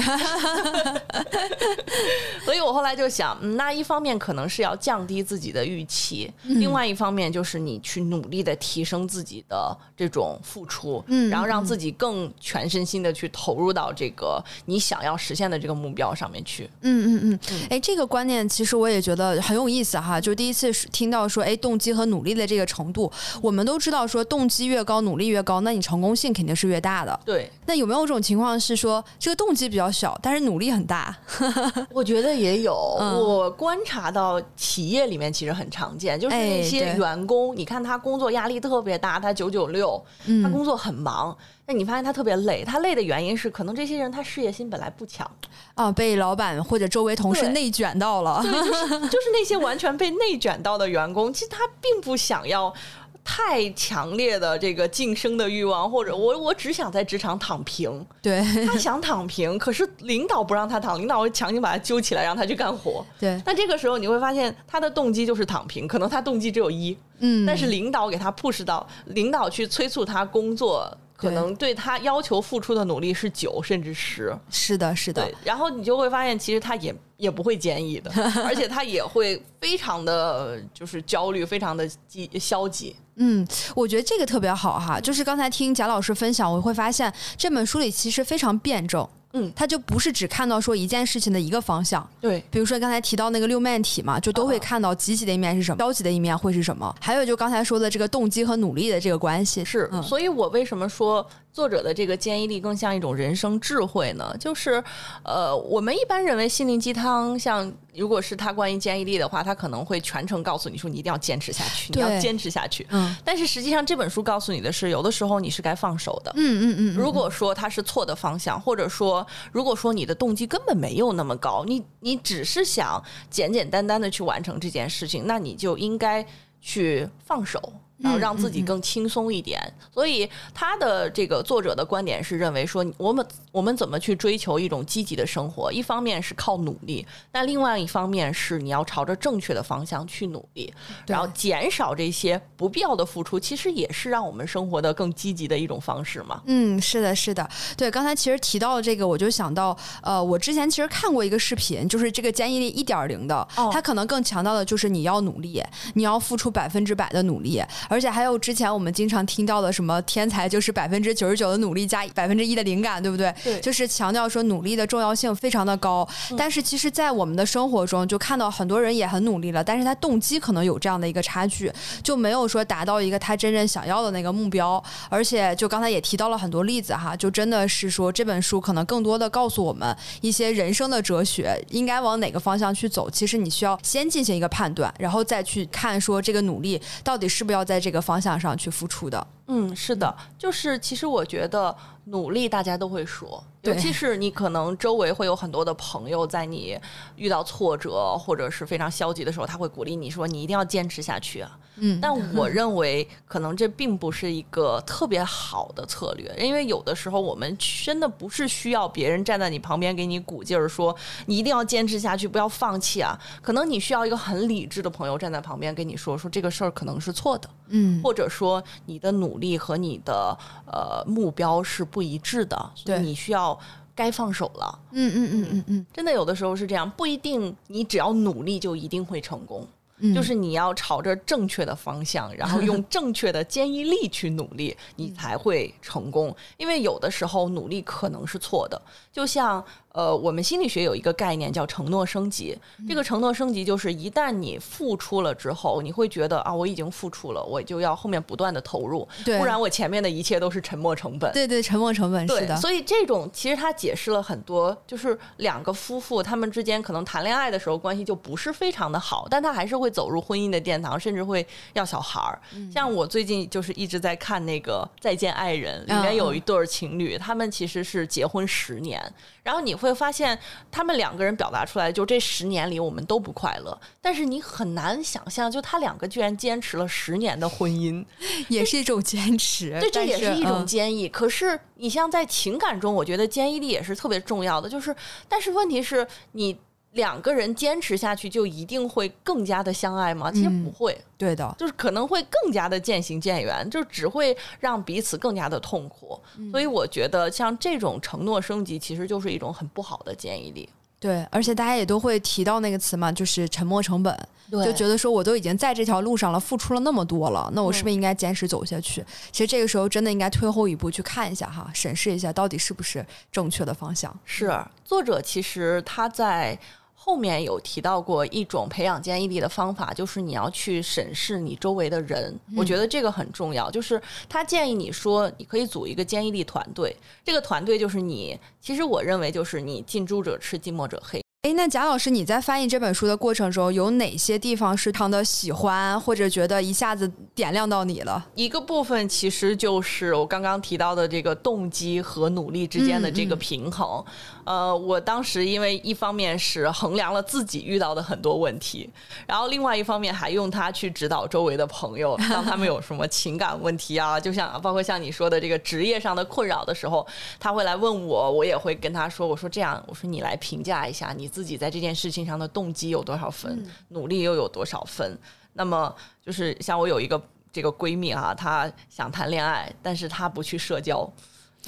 [2.44, 16.70] 所以我后来就想，嗯，那一方面可能是要降低自己的预期，另外一方面就是你去努力的提升自己的这种付出，嗯然后让自己更全身心的去投入到这个你想要实现的这个目标上面去。
[16.82, 20.20] 嗯嗯嗯，哎，这个观念其实我也觉得很有意思哈。
[20.20, 23.10] 就第一次听到说，哎，动机和努力的这个程度，
[23.42, 27.18] 我们都知道说，动机越高，努力越高，那你成功性肯定是越大的。
[27.24, 31.16] 对，那有没有一种情况是说，这个动机比较小，但是努力很大？
[31.94, 45.30] 我觉得也有，嗯我观察到企业里面其实很常见，就是哎那些员工，你看他工作压力特别大，他九九六，嗯他工作很忙，那你发现他特别累，他累的原因是可能这些人他事业心本来不强，
[45.76, 48.42] 啊，被老板或者周围同事内卷到了。
[48.42, 52.74] 对，就是就是那些完全被内卷到的员工， 其实他并不想要。
[53.24, 58.42] 太强烈的这个晋升的欲望，或者我我只想在职场躺平，对。
[58.66, 63.06] 他想躺平，可是领导不让他躺，领导会强行把他揪起来让他去干活。
[63.20, 74.36] 对，那这个时候你会发现，他的动机就是躺平，可能他动机只有一，嗯，但是领导给他 push 到，领导去催促他工作，可能对他要求付出的努力是九甚至十。
[74.50, 78.12] 是的，是的，，然后你就会发现，其实他也也不会坚毅的，
[78.44, 82.96] 而且他也会非常的就是焦虑，非常的积消极。
[83.16, 85.00] 嗯，我觉得这个特别好哈。
[85.00, 89.08] 就是刚才听贾老师分享，我会发现这本书里其实非常辩证。
[89.34, 96.94] 嗯他就不是只看到说一件事情的一个方向，对，比如说刚才提到那个六面体嘛，就都会看到积极的一面是什么，消极的一面会是什么。
[97.00, 100.02] 还有就刚才说的这个动机和努力的这个关系，是，嗯。
[100.04, 104.36] 所以我为什么说作者的这个坚毅力更像一种人生智慧呢？
[104.40, 104.84] 就是，
[105.24, 112.88] 呃，我们一般认为心灵鸡汤，像如果是他关于坚毅力的话，他可能会全程告诉你说你一定要坚持下去，你要坚持下去。
[112.90, 116.32] 嗯但是实际上这本书告诉你的是，有的时候你是该放手的。
[116.36, 126.26] 嗯嗯嗯，如果说它是错的方向，或者说，如果说你的动机根本没有那么高，你你只是想简简单单的去完成这件事情，那你就应该
[126.62, 127.62] 去放手。
[128.02, 129.62] 然后让自己更轻松一点。
[129.94, 135.72] 所以他的这个作者的观点是认为说，我们我们怎么去追求一种积极的生活？
[135.72, 140.74] 一方面是靠努力，那另外一方面是你要朝着正确的方向去努力，
[141.08, 146.42] 然后减少这些不必要的付出，其实也是让我们生活的更积极的一种方式嘛。
[146.46, 147.92] 嗯，是的，是的，对。
[147.92, 155.62] 刚才其实提到这个，我就想到，呃，我之前其实看过一个视频，就是这个坚毅力一点零的，他可能更强调的就是你要努力，
[155.96, 157.62] 你要付出百分之百的努力，
[157.92, 163.36] 而且还有之前我们经常听到的什么天才就是百分之九十九的努力加百分之一的灵感，对不对？
[163.44, 166.08] 对，就是强调说努力的重要性非常的高。
[166.38, 171.70] 但是其实，在我们的生活中，就看到很多人也很努力了，但是他动机可能有这样的一个差距，
[172.02, 174.82] 就没有说达到一个他真正想要的那个目标。
[175.10, 183.10] 而且，就刚才也提到了很多例子哈，就真的是说这本书可能更多的告诉我们一些人生的哲学，应该往哪个方向去走。
[183.10, 189.28] 其实你需要先进行一个判断，然后再去看说这个努力到底是不是要在这个方向上去付出的。
[189.54, 191.76] 嗯，是的，就是其实我觉得
[192.06, 196.80] 努力大家都会说，尤其是你可能周围会有很多的朋友，在你
[197.18, 201.58] 遇到挫折或者是非常消极的时候，他会鼓励你说你一定要坚持下去啊。
[201.76, 210.96] 嗯，但 我认为可能这并不是一个特别好的策略，因为有的时候我们真的不是需要别人站在你旁边给你鼓劲儿，说
[211.26, 213.20] 你一定要坚持下去，不要放弃啊。
[213.42, 223.60] 可能你需要一个很理智的朋友站在旁边跟你说，说这个事儿可能是错的，嗯，或者说你的努力和你的呃目标是不一致的，所以你需要
[223.94, 224.80] 该放手了。
[224.92, 229.68] 嗯嗯嗯嗯嗯，真的有的时候是这样，不一定你只要努力就一定会成功。
[230.16, 236.36] 就是你要朝着正确的方向，然后用正确的坚毅力去努力， 你才会成功。
[236.58, 238.82] 因为有的时候努力可能是错的，
[239.12, 239.64] 就像。
[239.94, 242.58] 呃，我们心理学有一个概念叫承诺升级。
[242.88, 251.30] 这个承诺升级就是，一旦你付出了之后，你会觉得啊，我已经付出了，我就要后面不断的投入，不然我前面的一切都是沉没成本。
[251.34, 252.56] 对对，沉没成本是的。
[252.56, 262.40] 所以这种其实它解释了很多，就是两个夫妇他们之间可能谈恋爱的时候关系就不是非常的好，但他还是会走入婚姻的殿堂，甚至会要小孩儿。
[262.72, 269.01] 像我最近就是一直在看那个《再见爱人》，里面有一对情侣，他们其实是结婚十年。
[269.44, 270.38] 然后你会发现，
[270.72, 273.80] 他们两个人表达出来，就这十年里我们都不快乐。
[274.02, 278.06] 但是你很难想象，就他两个居然坚持了十年的婚姻，
[278.50, 279.80] 也是一种坚持。
[279.80, 281.08] 对，这也是一种坚毅。
[281.08, 284.68] 可是你像在情感中，我觉得坚毅力也是特别重要的。
[284.70, 284.96] 就是，
[285.30, 286.58] 但是问题是你。
[286.94, 290.30] 两个人坚持下去，就一定会更加的相爱吗？
[290.30, 296.20] 其实不会，对的，就是可能会更加的渐行渐远，就只会让彼此更加的痛苦。
[296.52, 300.68] 所以我觉得像这种承诺升级，其实就是一种很不好的建议力。
[301.00, 304.16] 对，而且大家也都会提到那个词嘛，就是沉没成本，
[304.52, 309.04] 就觉得说我都已经在这条路上了，付出了那么多了，那我是不是应该坚持走下去？
[309.32, 314.16] 其实这个时候真的应该退后一步去看一下哈，审视一下到底是不是正确的方向。
[314.26, 316.60] 是作者其实他在。
[317.04, 322.40] 后面有提到过一种培养坚毅力的方法，就是你要去审视你周围的人。
[322.56, 323.72] 我觉得这个很重要。
[323.72, 324.00] 就是
[324.30, 326.96] 他建议你说，你可以组一个坚毅力团队。
[327.26, 331.20] 这个团队就是你，其实我认为就是你近朱者赤，近墨者黑。
[331.42, 338.24] 哎，那贾老师，你在翻译这本书的过程中，有哪些地方是常的喜欢，或者觉得一下子点亮到你了？
[338.36, 344.06] 一个部分其实就是我刚刚提到的这个动机和努力之间的这个平衡。
[344.44, 348.90] 呃，我当时因为一方面是衡量了自己遇到的很多问题，
[349.28, 357.06] 然后另外一方面还用它去指导周围的朋友， 当他们有什么情感问题啊，就像包括像你说的这个职业上的困扰的时候，
[357.40, 365.18] 他会来问我，我也会跟他说，我说这样，我说你来评价一下你自己在这件事情上的动机有多少分，努力又有多少分。
[365.54, 365.94] 那么
[366.26, 367.22] 就是像我有一个
[367.52, 371.08] 这个闺蜜啊，她想谈恋爱，但是她不去社交。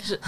[0.01, 0.19] 是，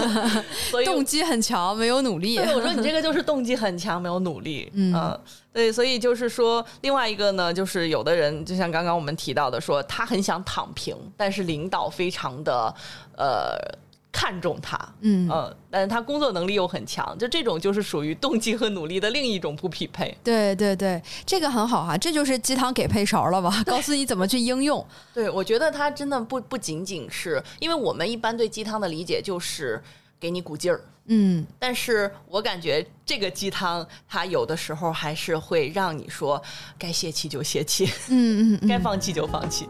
[0.70, 2.38] 所以动机很强，没有努力。
[2.38, 4.70] 我说你这个就是动机很强，没有努力。
[4.74, 5.18] 嗯，
[5.52, 12.74] 对，所以就是说，另外一个呢，就是有的人就像刚刚我们提到的，说他很想躺平，但是领导非常的
[13.16, 13.56] 呃。
[14.14, 20.16] 看重他，嗯嗯，但是他工作能力又很强，就这种就是属于动机和努力的另一种不匹配。
[20.22, 23.60] 对对对，这个很好哈，这就是鸡汤给配勺了吧？
[23.66, 24.86] 告诉你怎么去应用。
[25.12, 29.82] 对，我觉得他真的不不仅仅是，因为我们一般对鸡汤的理解就是
[30.20, 36.40] 给你鼓劲儿，嗯，但是我感觉这个鸡汤它有的时候还是会让你说
[36.78, 39.68] 该泄气就泄气，嗯嗯，该放弃就放弃。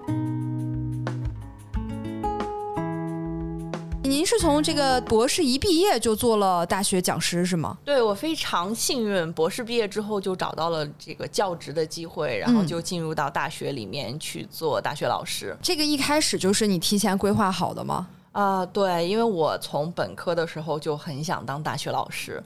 [4.04, 7.78] 您是从这个博士一毕业就做了大学讲师是吗？
[7.86, 15.56] 对我非常幸运，博士毕业之后就找到了这个教职的机会，然后就进入到大学里面去做大学老师。
[15.62, 18.06] 这个一开始就是你提前规划好的吗？
[18.34, 22.42] 啊，对，因为我从本科的时候就很想当大学老师，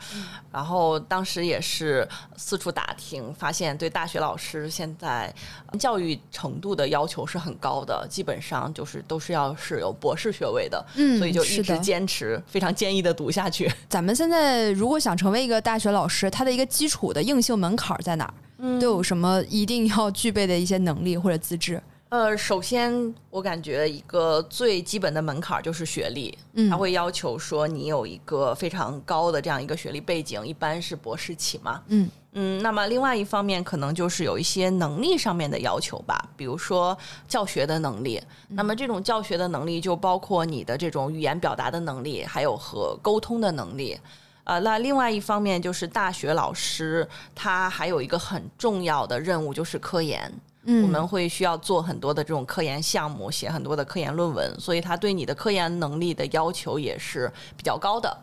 [0.53, 5.35] 然后当时也是四处打听，发现对大学老师现在
[5.79, 13.73] 教育程度的要求是很高的，基本上就是都是要是有博士学位的，嗯所以就一直坚持，非常坚毅的读下去。
[13.89, 18.35] 咱们现在如果想成为一个大学老师，它的一个基础的硬性门槛在哪儿？
[18.59, 21.81] 嗯都有什么一定要具备的一些能力或者资质？
[22.11, 31.83] 呃，首先我感觉一个最基本的门槛儿就是学历，嗯他会要求说你有一个非常高的这样一个学历背景，一般是博士起嘛。
[31.89, 36.97] 嗯嗯，那么另外一方面可能就是有一些能力上面的要求吧，比如说
[37.27, 38.23] 教学的能力。
[38.49, 43.99] 那么这种教学的能力就包括你的这种语言表达的能力，还有和沟通的能力。
[44.45, 50.33] 呃，那另外一方面就是大学老师他还有一个很重要的任务就是科研。
[50.65, 58.17] 嗯，我们会需要做很多的这种科研项目，写很多的科研论文，所以他对你的科研能力的要求也是比较高的。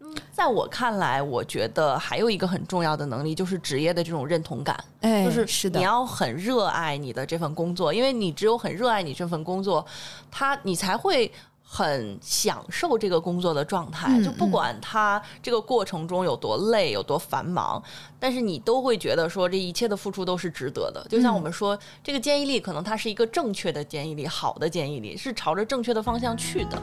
[0.00, 9.84] 嗯，在我看来，我觉得还有一个很重要的能力就是职业的这种认同感，哎，就是你要很热爱你的这份工作，因为你只有很热爱你这份工作，
[10.30, 11.30] 他你才会。
[11.72, 17.80] 很享受这个工作的状态，嗯就不管他这个过程中有多累、有多繁忙，
[18.18, 21.06] 但是你都会觉得说这一切的付出都是值得的。
[21.08, 26.82] 就像我们说，这个建议力可能它是一个正确的建议力，好的建议力是朝着正确的方向去的。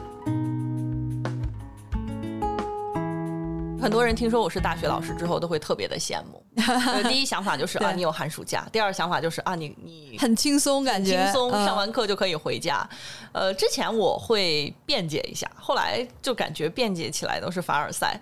[3.78, 6.42] 很多人听说我是大学老师之后，都会特别的羡慕。
[6.66, 12.88] 呃 第一想法就是啊，你有寒暑假；第二想法就是啊，你你很轻松，感觉轻松，嗯上完课就可以回家。
[13.32, 18.18] 呃，之前我会辩解一下，后来就感觉辩解起来都是凡尔赛。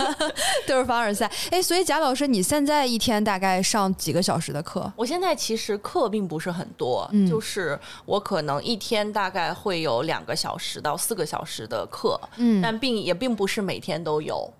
[0.66, 1.30] 都是凡尔赛。
[1.50, 4.90] 哎，所以贾老师，你现在一天大概上几个小时的课？
[4.96, 14.50] 我现在其实课并不是很多，嗯就是我可能一天大概会有两个小时到四个小时的课，嗯但并也并不是每天都有。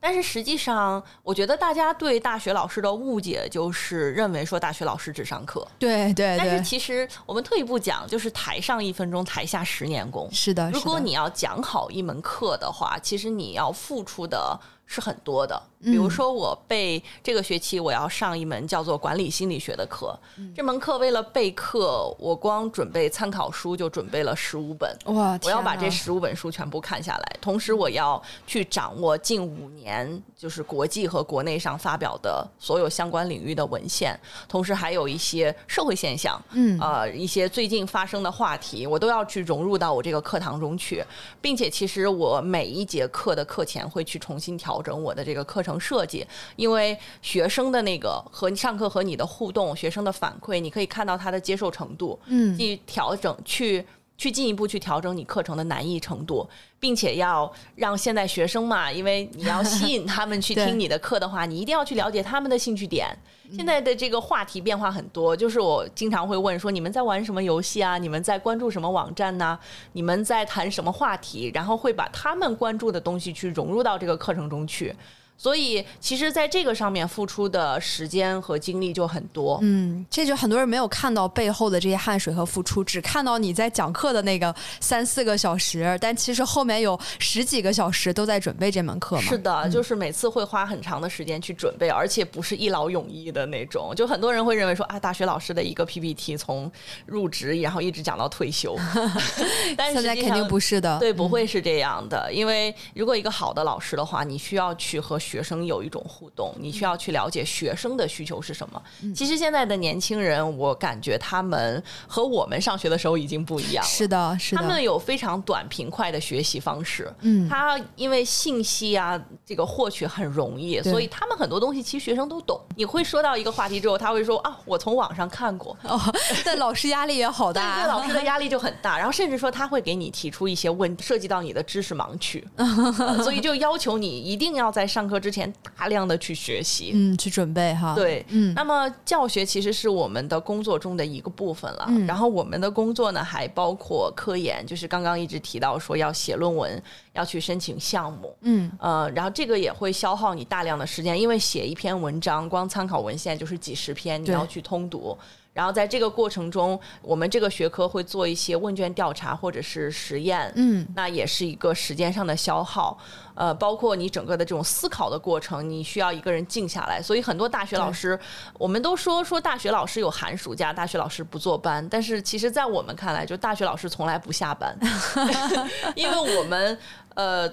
[0.00, 10.28] 但是实际上，我觉得大家对大学老师的误解就是认为说大学老师只上课，对对但是，其实我们退一步讲，就是台上一分钟，台下十年功。
[10.32, 10.70] 是的。
[10.70, 15.60] 如果你要讲好一门课的话，其实你要付出的是很多的。
[15.82, 20.18] 比如说，我备这个学期我要上一门叫做管理心理学的课，
[20.54, 24.96] 这门课为了备课，我光准备参考书就准备了十五本。
[25.06, 34.18] 哇，我要把这十五本书全部看下来，同时我要去掌握近五年就是国际和国内上发表的所有相关领域的文献，
[34.48, 36.78] 同时还有一些社会现象，嗯。
[36.80, 41.04] 呃，一些最近发生的话题，我都要去融入到我这个课堂中去，
[41.40, 53.84] 并且其实我每一节课的课前会去重新调整我的这个课程设计，因为学生的那个和你上课和你的互动，学生的反馈，你可以看到他的接受程度，嗯去调整去。
[54.18, 56.48] 去进一步去调整你课程的难易程度，
[56.80, 63.14] 并且要让现在学生嘛，因为你要吸引他们去 听你的课的话，你一定要去了解他们的兴趣点。
[63.52, 67.98] 现在的这个话题变化很多，就是我经常会问说，你们在玩什么游戏啊？
[67.98, 69.58] 你们在关注什么网站呢、
[69.92, 71.50] 你们在谈什么话题？
[71.52, 74.96] 然后会把他们关注的东西去融入到这个课程中去。
[75.38, 79.58] 所以，其实在这个上面付出的时间和精力就很多。
[79.62, 89.22] 嗯，这就很多人没有看到背后的这些汗水和付出，只看到你在讲课的那个三四个小时，但其实后面有十几个小时都在准备这门课嘛。
[89.22, 93.92] 是的，就是每次会花很长的时间去准备，而且不是一劳永逸的那种。
[93.94, 96.70] 就很多人会认为说啊，大学老师的一个 PPT 从
[97.04, 98.76] 入职然后一直讲到退休，
[99.76, 100.98] 但是现在肯定不是的。
[100.98, 108.80] 对，不会是这样的，因为如果一个好的老师的话，你需要去和学生有一种互动，你需要去了解学生的需求是什么。
[109.14, 113.90] 其实现在的年轻人，我感觉他们和我们上学的时候已经不一样了。
[113.90, 117.48] 是的，是的，他们有非常短平快的学习方式，嗯。
[117.48, 122.60] 他因为信息啊这个获取很容易，所以他们很多东西其实学生都懂。
[122.76, 126.00] 你会说到一个话题之后，他会说啊，我从网上看过，哦，
[126.44, 136.92] 但老师压力也好 对大，对，老师的压力就很大，然后甚至说他会给你提出一些问，涉及到你的知识盲区， 呃所以就要求你一定要在上课之前大量的去学习。
[136.94, 141.86] 嗯去准备哈。，对，嗯那么教学其实是我们的工作中的一个部分了。
[141.88, 146.82] 嗯然后我们的工作呢，还包括科研，就是刚刚一直提到说要写论文，
[147.14, 148.36] 要去申请项目。
[148.42, 155.16] 嗯呃，然后这个也会消耗你大量的时间，因为写一篇文章，光参考文献就是几十篇，你要去通读。
[155.56, 162.98] 然后在这个过程中，我们这个学科会做一些问卷调查或者是实验，嗯，那也是一个时间上的消耗。
[163.34, 167.00] 呃，包括你整个的这种思考的过程，你需要一个人静下来。
[167.00, 168.18] 所以很多大学老师，
[168.58, 171.86] 我们都说说大学老师有寒暑假，大学老师不坐班。
[171.88, 174.78] 但是其实，在我们看来，就大学老师从来不下班，
[175.96, 176.78] 因为我们
[177.14, 177.50] 呃。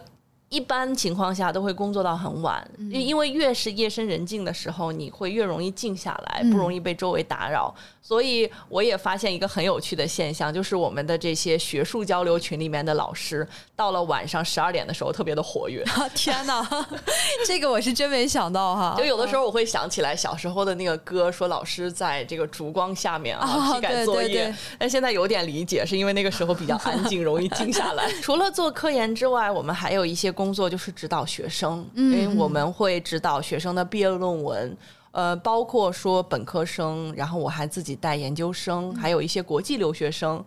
[0.49, 7.73] 一般情况下都会工作到很晚，因因为越是夜深人静的时候，你会越容易静下来，不容易被周围打扰。
[8.05, 13.47] 所以我也发现一个很有趣的现象，就是我们的这些学术交流群里面的老师，
[13.77, 15.81] 到了晚上十二点的时候特别的活跃。
[16.13, 16.67] 天哪，
[17.47, 18.95] 这个我是真没想到哈！
[18.97, 28.11] 就有的时候我会想起来小时候的那个歌，说老师在这个烛光下面啊批改作业，但现在有点理解，是因为那个时候比较安静，容易静下来。
[28.21, 34.77] 除了做科研之外，我们还有一些工作，就是指导学生，因为我们会指导学生的毕业论文。
[35.14, 40.43] 呃，包括说本科生，然后我还自己带研究生，还有一些国际留学生。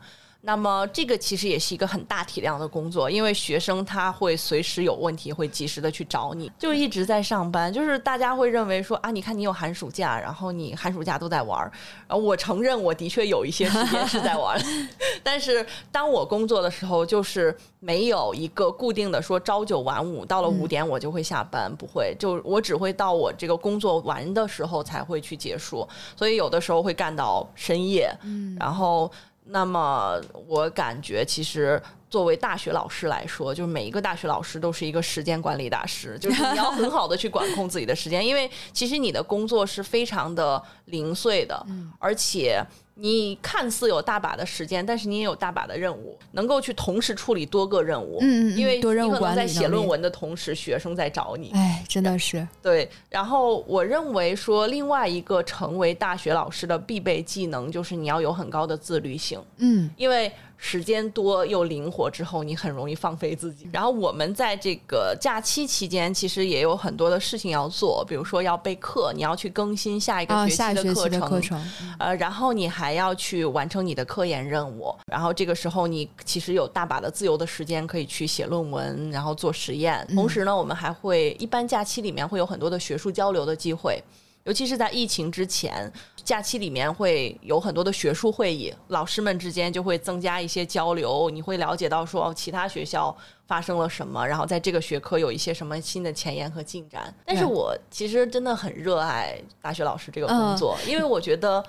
[0.47, 7.73] 那么这个其实也是一个很大体量的工作，因为学生他会随时有问题，会及时的去找你，就一直在上班。
[7.73, 11.73] 就是大家会认为说啊，你看你有寒暑假，然后你寒暑假都在玩儿。
[12.07, 14.57] 呃，我承认我的确有一些时间是在玩，
[15.21, 25.85] 但是当我工作的时候，就是没有一个固定的说朝九晚五，到了五点我就会下班，不会，就我只会到我这个工作完的时候才会去结束，
[26.15, 29.11] 所以有的时候会干到深夜，嗯，然后。
[29.47, 31.81] 那么我感觉，其实
[32.11, 41.67] 作为大学老师来说，就是每一个大学老师都是一个时间管理大师， 就是你要很好的去管控自己的时间，因为其实你的工作是非常的零碎的，
[41.99, 42.65] 而且。
[42.99, 48.19] 你看似有大把的时间，但是你也有大把的任务，能够去同时处理多个任务。
[48.23, 51.51] 嗯嗯，因为你可能在写论文的同时，学生在找你。
[51.55, 52.89] 哎，真的是对。
[53.11, 59.39] 然后我认为说，另外一个成为大学老师的必备技能，就是你要有很高的自律性。
[59.59, 60.33] 嗯，因为。
[60.59, 63.69] 时间多又灵活之后，你很容易放飞自己。
[63.73, 74.95] 然后我们在这个假期期间，其实也有很多的事情要做，比如说要备课，你要去更新下一个学期的课程，课程呃，然后你还要去完成你的科研任务。
[75.07, 80.07] 然后这个时候，你其实有大把的自由的时间可以去写论文，然后做实验。
[80.15, 84.03] 同时呢，我们还会一般假期里面会有很多的学术交流的机会。
[84.47, 85.93] 尤其是在疫情之前，
[86.23, 93.15] 假期里面会有很多的学术会议，老师们之间就会增加一些交流，你会了解到说其他学校
[93.49, 97.13] 发生了什么，然后在这个学科有一些什么新的前沿和进展。
[97.25, 101.61] 但是我其实真的很热爱大学老师这个工作，因为我觉得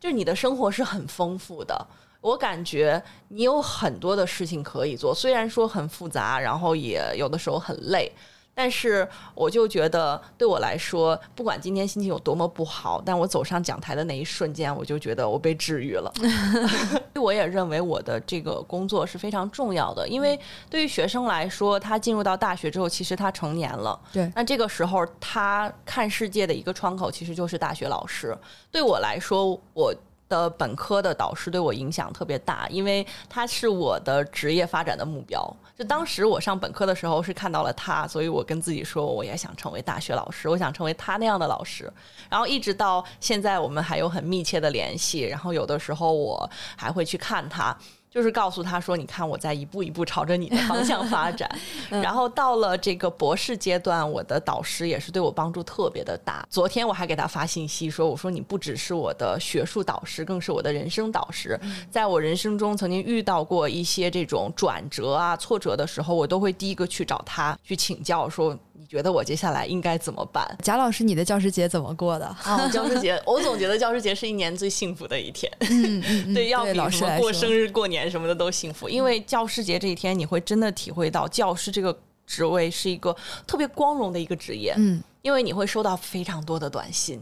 [0.00, 1.86] 就是你的生活是很丰富的，
[2.20, 8.10] 我感觉你有很多的事情可以做，虽然说很复杂，然后也有的时候很累。
[8.56, 16.10] 但是我就觉得，对我来说，不管今天心情有多么不好，但我走上讲台的那一瞬间，我就觉得我被治愈了。
[17.20, 20.40] 我也认为我的这个工作是非常重要的，因为
[20.70, 24.00] 对于学生来说，他进入到大学之后，其实他成年了。
[24.10, 28.34] 对，那这个时候他看世界的一个窗口，其实就是大学老师。
[28.70, 29.94] 对我来说，我。
[30.28, 35.56] 的本科的导师对我影响特别大，因为他是我的职业发展的目标。
[35.78, 41.92] 就当时我上本科的时候是看到了他，所以我跟自己说，我也想成为大学老师，我想成为他那样的老师。
[42.30, 45.20] 然后一直到现在，我们还有很密切的联系。
[45.20, 47.76] 然后有的时候我还会去看他。
[48.16, 51.46] 就是告诉他说：“你看，我在一步一步朝着你的 方向发展。
[51.90, 56.42] 然后到了这个博士阶段，我的导师也是对我帮助特别的大。
[56.48, 61.60] 昨天我还给他发信息说：‘我说你不只是我的学术导师，更是我的人生导师。’
[61.92, 70.46] 在我人生中曾经遇到过一些这种转折啊、挫折的时候，我都会第一个去找他去请教说。”你觉得我接下来应该怎么办？
[70.62, 72.26] 贾老师，你的教师节怎么过的？
[72.44, 75.50] 啊，教师节，我总觉得教师节是一年最幸福的一天。
[75.60, 81.96] 嗯嗯， 对，要比什么过生日、过年什么的都幸福，因为教师节这一天，你会真的体会到教师这个
[82.26, 83.14] 职位是一个
[83.46, 84.74] 特别光荣的一个职业。
[84.76, 85.02] 嗯。
[85.22, 87.20] 因为你会收到非常多的短信，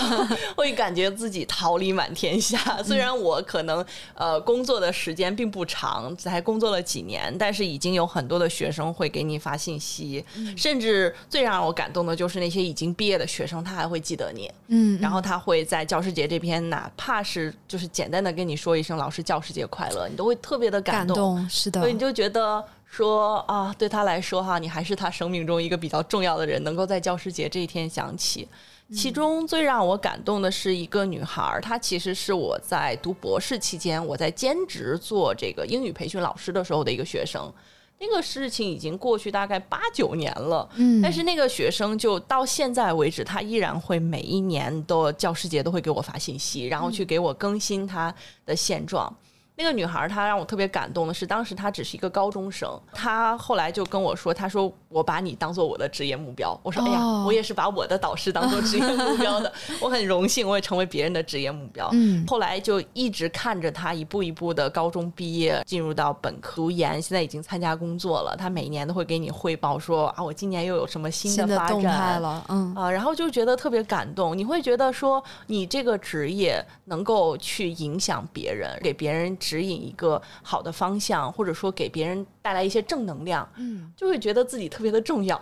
[0.54, 2.82] 会感觉自己桃李满天下。
[2.82, 3.82] 虽然我可能
[4.12, 10.22] 呃工作的时间并不长，才工作了几年，但是已经有很多的学生会给你发信息，
[10.54, 14.52] 甚至最让我感动的就是那些已经毕业的学生，他还会记得你。
[14.66, 21.48] 嗯，然后他会在教师节这边，哪怕是就是简单的跟你说一声“老师教师节快乐”，你都会特别的感动。
[21.48, 22.62] 是的，所以你就觉得。
[22.96, 28.48] 说啊，对他来说哈，你还是他生命中一个比较重要的人，能够在教师节这一天想起。
[28.90, 37.52] 其中最让我感动的是一个女孩，她其实是我在读博士期间，我在兼职做这个英语培训老师的时候的一个学生。
[37.98, 48.14] 那个事情已经过去大概八九年了，嗯但是那个学生就到现在为止，他依然会每一年的教师节都会给我发信息，然后去给我更新他
[48.46, 49.14] 的现状。
[49.58, 59.50] 那个女孩，她让我特别感动的是，当时她只是一个高中生，她后来就跟我说：“她说我把你当做我的职业目标。”我说：“哎呀，哦我也是把我的导师当做职业目 标的，
[59.80, 68.36] 我很荣幸我也成为别人的职业目标。”嗯后来就一直看着她一步一步的高中毕业，进入到本科读研，现在已经参加工作了。
[68.36, 74.36] 她每年都会给你汇报说：“啊，我今年又有什么新新的发展。”了，嗯啊，然后就觉得特别感动。
[74.36, 85.36] 你会觉得说，你这个职业能够去影响别人，给别人指引一个好的方向，或者说给别人带来一些正能量，嗯，就会觉得自己特别的重要。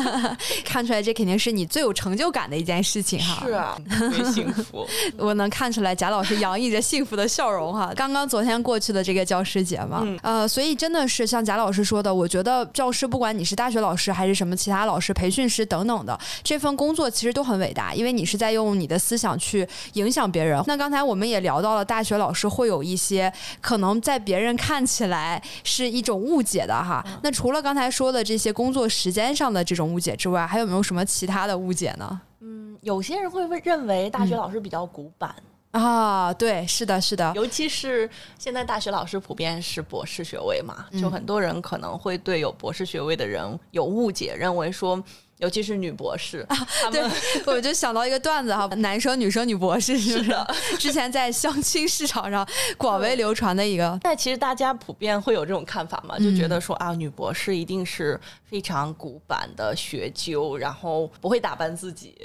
[0.64, 3.44] 看出来这肯定是你最有成就感的一件事情哈。
[3.44, 4.88] 是啊，特别幸福。
[5.18, 7.92] 我能看出来贾老师洋溢着幸福的笑容哈。
[7.94, 20.64] 刚刚昨天过去的这个教师节嘛，嗯呃，所以真的是像贾老师说的，我觉得教师不管你是大学老师还是什么其他老师、培训师等等的，这份工作其实都很伟大，因为你是在用你的思想去影响别人。
[20.66, 23.30] 那刚才我们也聊到了，大学老师会有一些
[23.60, 27.04] 可能在别人看起来是一种误解的哈。
[27.22, 32.20] 那除了刚才说的这些工作时间上的这种误解之外，还有没有什么其他的误解呢？
[32.40, 35.34] 嗯有些人会认为大学老师比较古板，
[35.72, 38.08] 啊，对，是的，是的，尤其是
[38.38, 45.02] 现在大学老师普遍是博士学位嘛，就很多人可能会对有博士学位的人有误解，认为说。
[45.38, 46.56] 尤其是女博士，啊
[46.90, 47.02] 对，
[47.46, 50.36] 我就想到一个段子哈，男生女生女博士是不是？
[50.78, 62.16] 之前在相亲市场上广为流传的一个，但其实大家普遍会有这种看法嘛，就觉得说啊，女博士一定是非常古板的学究，然后不会打扮自己。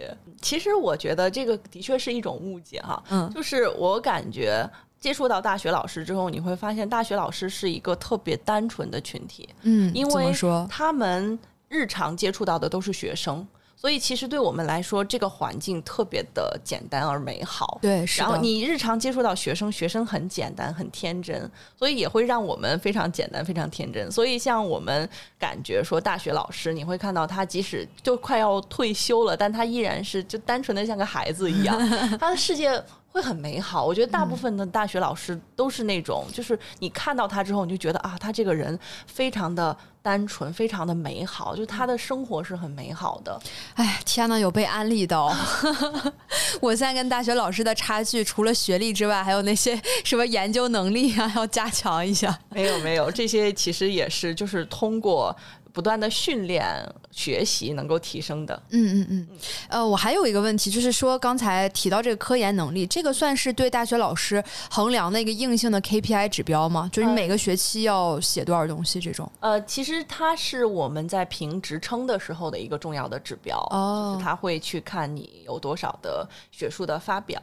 [0.41, 4.69] 其实我觉得这个的确是一种误解哈，嗯就是我感觉。
[4.99, 10.33] 接触到大学老师之后，你会发现大学老师是一个特别单纯的群体，嗯，因为？
[10.69, 11.37] 他们
[11.73, 13.45] 日常接触到的都是学生，
[13.75, 17.79] 所以其实对我们来说，这个环境特别的简单而美好。
[17.81, 24.11] 对，是，然后你日常接触到学生，学生很简单、很天真，所以也会让我们非常简单、非常天真。
[24.11, 25.09] 所以像我们
[25.39, 31.75] 感觉说，大学老师你会看到他，即使就快要退休了，但他依然是就单纯的像个孩子一样，
[32.19, 32.81] 他的世界。
[33.13, 43.39] 会很美好，我觉得大部分的大学老师都是那种，就是你看到他之后，你就觉得啊，他这个人非常的单纯，非常的美好，就他的生活是很美好的。
[43.75, 45.31] 哎，天呐，有被安利的、哦。
[46.59, 52.35] 我现在跟大学老师的差距，除了学历之外，还有那些什么研究能力啊，要加强一下。
[52.49, 55.35] 没有没有，这些其实也是就是通过
[55.73, 56.63] 不断的训练
[57.11, 58.61] 学习能够提升的。
[58.69, 59.27] 嗯嗯嗯，
[59.67, 66.89] 呃，我还有一个问题，就是说刚才提到这个科研能力，这个算是对大学老师衡量的一个硬性的 KPI 指标吗？
[66.93, 69.29] 就是你每个学期要写多少东西这种？
[69.39, 77.41] 呃，其实它是我们在评职称的时候的一个重要的指标，哦就是他会去看你有多少的学术的发表，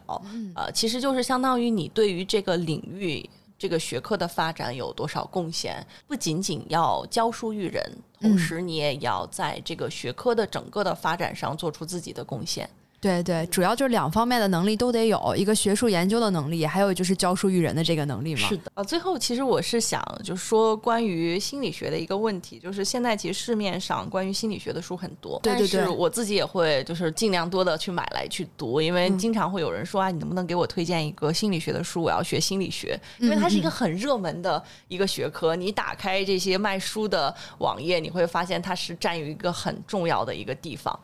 [0.54, 3.28] 呃，其实就是相当于你对于这个领域。
[3.60, 5.86] 这个学科的发展有多少贡献？
[6.06, 12.70] 不仅仅要教书育人，同时你也要在这个学科的整个的发展上做出自己的贡献。
[13.00, 18.46] 对对，主要就是两方面的能力都得有，一个学术研究的能力，还有就是教书育人的这个能力嘛。
[18.46, 32.02] 是的，啊，最后其实我是想就说关于心理学的一个问题，就是现在其实市面上关于心理学的书很多，对对对但是我自己也会就是尽量多的去买来去读，因为嗯经常会有人说啊，你能不能给我推荐一个心理学的书？
[32.02, 41.00] 我要学心理学，因为它是一个很热门的一个学科，你打开这些卖书的网页，你会发现它是占有一个很重要的一个地方。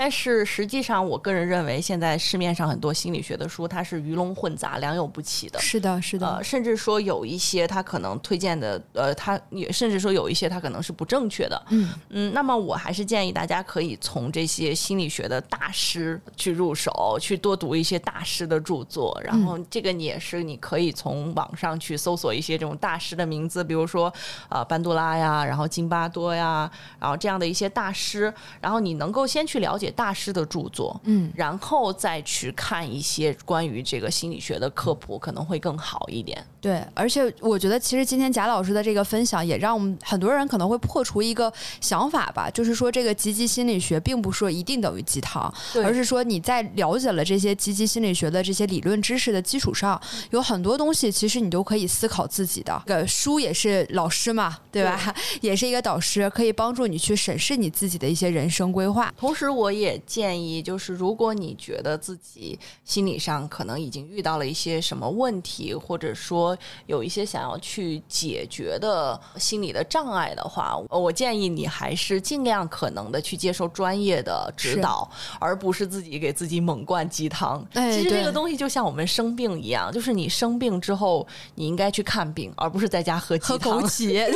[0.00, 5.60] 但是实际上，我个人认为，现在市面上很多心理学的书，它是鱼龙混杂、良莠不齐的。
[5.60, 11.62] 是的，是的，呃，甚至说有一些它可能推荐的，呃，它也甚至说有一些它可能是不正确的。
[11.68, 19.20] 嗯嗯，那么我还是建议大家可以从这些心理学的大师去入手，去多读一些大师的著作。
[19.22, 24.10] 然后这个你也是你可以从网上去搜索一些这种大师的名字，比如说
[24.48, 28.32] 呃班杜拉呀，然后津巴多呀，然后这样的一些大师，
[28.62, 36.44] 然后你能够先去了解大师的著作，嗯，然后再去看一些关于这个心理学的科普，可能会更好一点。
[36.60, 49.98] 对，而且我觉得其实今天贾老师的这个分享，也让我们很多人可能会破除一个想法吧，就是说这个积极心理学并不是说一定等于鸡汤，而是说你在了解了这些积极心理学的这些理论知识的基础上，
[50.30, 52.82] 有很多东西其实你都可以思考自己的。
[52.86, 55.14] 这个书也是老师嘛，对吧？
[55.40, 59.10] 也是一个导师，可以帮助你去审视你自己的一些人生规划。
[59.16, 66.56] 同时，我我也建议，就是如果你觉得自己心理上可能已经遇到了一些什么问题，或者说
[66.86, 77.66] 有一些想要去解决的心理的障碍的话，我建议你还是尽量可能的去接受专业的指导，而不是自己给自己猛灌鸡汤。
[77.72, 83.80] 其实这个东西就像我们生病一样，就是你生病之后，你应该去看病，而不是在家喝鸡汤。
[83.80, 84.30] 枸杞，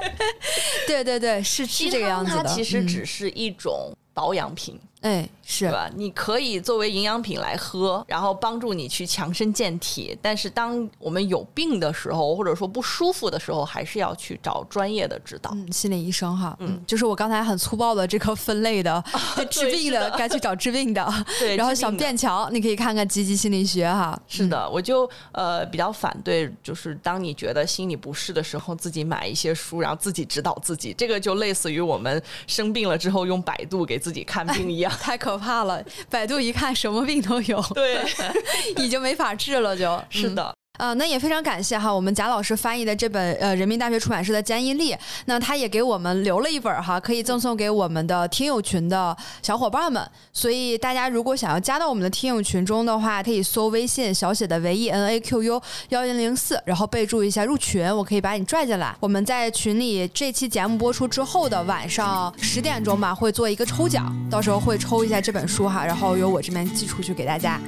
[0.86, 2.42] 对对对，是是这个样子的。
[2.42, 4.78] 它其实只是一种保养品。
[5.00, 5.90] 哎，是吧？
[5.96, 10.16] 你可以作为营养品来喝，然后帮助你去强身健体。
[10.20, 15.52] 但是，当我们有病的时候，或者说不舒服的时候，还是要去找专业的指导。
[15.54, 19.02] 嗯，心理医生哈，嗯，就是我刚才很粗暴的这个分类的，
[19.50, 21.10] 治病的该去找治病的。
[21.40, 24.20] 对，然后想变强，你可以看看积极心理学哈。
[24.28, 30.92] 是的，我就呃比较反对，就是当你觉得心理不适的时候，自己买一些书，然后自己指导自己。
[30.92, 34.89] 这个就类似于我们生病了之后用百度给自己看病一样。
[35.00, 35.82] 太可怕了！
[36.08, 38.04] 百度一看，什么病都有，对，
[38.76, 40.54] 已经没法治了，就是的。
[40.80, 44.94] 呃，那也非常感谢哈，我们贾老师翻译的这本呃人民大学出版社的《坚毅力》，
[45.26, 50.02] 那他也给我们留了一本哈，可以赠送给我们的听友群的小伙伴们。
[50.32, 58.96] 所以大家如果想要加到我们的听友群中的话，可以搜微信小写的唯一 N A Q U 幺零零四，然后备注一下入群，我可以把你拽进来。
[59.00, 67.60] 我们在群里这期节目播出之后的晚上十点钟吧，会做一个抽奖，到时候会抽一下这本书哈，然后由我这边寄出去给大家。